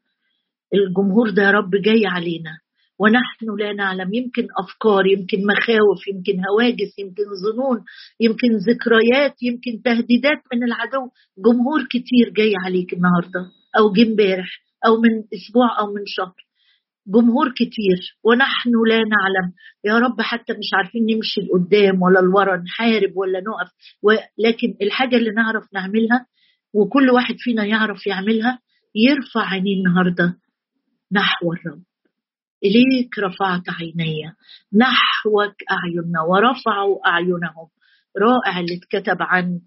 الجمهور 0.74 1.30
ده 1.30 1.44
يا 1.44 1.52
رب 1.52 1.72
جاي 1.76 2.02
علينا. 2.06 2.60
ونحن 3.00 3.46
لا 3.60 3.74
نعلم. 3.74 4.14
يمكن 4.14 4.48
أفكار 4.60 5.06
يمكن 5.06 5.38
مخاوف 5.38 6.08
يمكن 6.14 6.42
هواجس 6.50 7.00
يمكن 7.00 7.24
ظنون 7.46 7.78
يمكن 8.20 8.50
ذكريات 8.70 9.44
يمكن 9.44 9.82
تهديدات 9.86 10.42
من 10.54 10.64
العدو. 10.64 11.10
جمهور 11.46 11.84
كتير 11.90 12.30
جاي 12.38 12.54
عليك 12.66 12.94
النهارده 12.94 13.52
أو 13.78 13.94
جه 13.94 14.04
امبارح 14.10 14.50
أو 14.86 15.02
من 15.02 15.24
أسبوع 15.34 15.80
أو 15.80 15.94
من 15.94 16.04
شهر. 16.06 16.36
جمهور 17.08 17.52
كتير. 17.52 18.00
ونحن 18.24 18.70
لا 18.90 18.98
نعلم. 18.98 19.48
يا 19.84 20.00
رب 20.00 20.22
حتى 20.22 20.54
مش 20.54 20.70
عارفين 20.74 21.02
نمشي 21.04 21.42
لقدام 21.42 22.02
ولا 22.02 22.20
لورا 22.20 22.58
نحارب 22.58 23.18
ولا 23.18 23.40
نقف. 23.40 23.72
ولكن 24.04 24.76
الحاجة 24.82 25.16
اللي 25.16 25.32
نعرف 25.32 25.64
نعملها 25.74 26.26
وكل 26.74 27.10
واحد 27.10 27.36
فينا 27.38 27.66
يعرف 27.66 28.08
يعملها 28.08 28.60
يرفع 28.96 29.50
عينيه 29.50 29.76
النهاردة 29.78 30.38
نحو 31.12 31.54
الرب. 31.54 31.84
إليك 32.66 33.20
رفعت 33.20 33.70
عيني. 33.70 34.34
نحوك 34.74 35.56
أعيننا 35.72 36.22
ورفعوا 36.22 37.08
أعينهم. 37.08 37.68
رائع 38.22 38.60
اللي 38.60 38.76
اتكتب 38.76 39.18
عن 39.20 39.60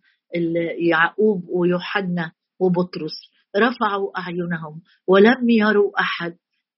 يعقوب 0.78 1.44
ويوحنا 1.48 2.32
وبطرس. 2.60 3.16
رفعوا 3.56 4.18
أعينهم 4.18 4.80
ولم 5.06 5.50
يروا 5.50 6.00
أحد 6.00 6.34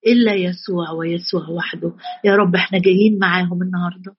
إلا 0.07 0.35
يسوع 0.35 0.91
ويسوع 0.91 1.49
وحده. 1.49 1.93
يا 2.25 2.37
رب 2.37 2.55
إحنا 2.55 2.79
جايين 2.79 3.19
معاهم 3.19 3.63
النهاردة. 3.63 4.17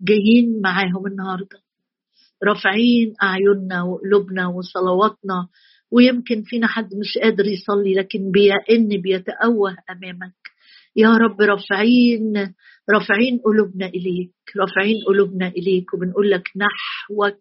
جايين 0.00 0.60
معاهم 0.64 1.06
النهاردة. 1.06 1.58
رافعين 2.44 3.14
أعيننا 3.22 3.82
وقلوبنا 3.82 4.46
وصلواتنا. 4.46 5.48
ويمكن 5.90 6.42
فينا 6.42 6.66
حد 6.66 6.94
مش 6.94 7.18
قادر 7.22 7.44
يصلي 7.46 7.94
لكن 7.94 8.30
بيئن 8.30 9.02
بيتأوه 9.02 9.76
أمامك. 9.90 10.37
يا 10.98 11.08
رب 11.08 11.40
رافعين 11.40 12.54
رافعين 12.90 13.38
قلوبنا 13.44 13.86
إليك 13.86 14.34
رافعين 14.56 15.04
قلوبنا 15.06 15.48
إليك 15.48 15.94
وبنقول 15.94 16.30
لك 16.30 16.42
نحوك 16.56 17.40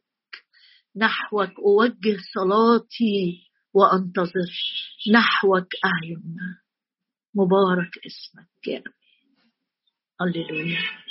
نحوك 0.95 1.59
أوجه 1.59 2.17
صلاتي 2.33 3.47
وأنتظر. 3.73 4.51
نحوك 5.13 5.67
أعيننا 5.85 6.61
مبارك 7.35 7.91
اسمك 8.05 8.67
يا 8.67 8.77
رب 8.77 8.93
هللويا. 10.21 11.06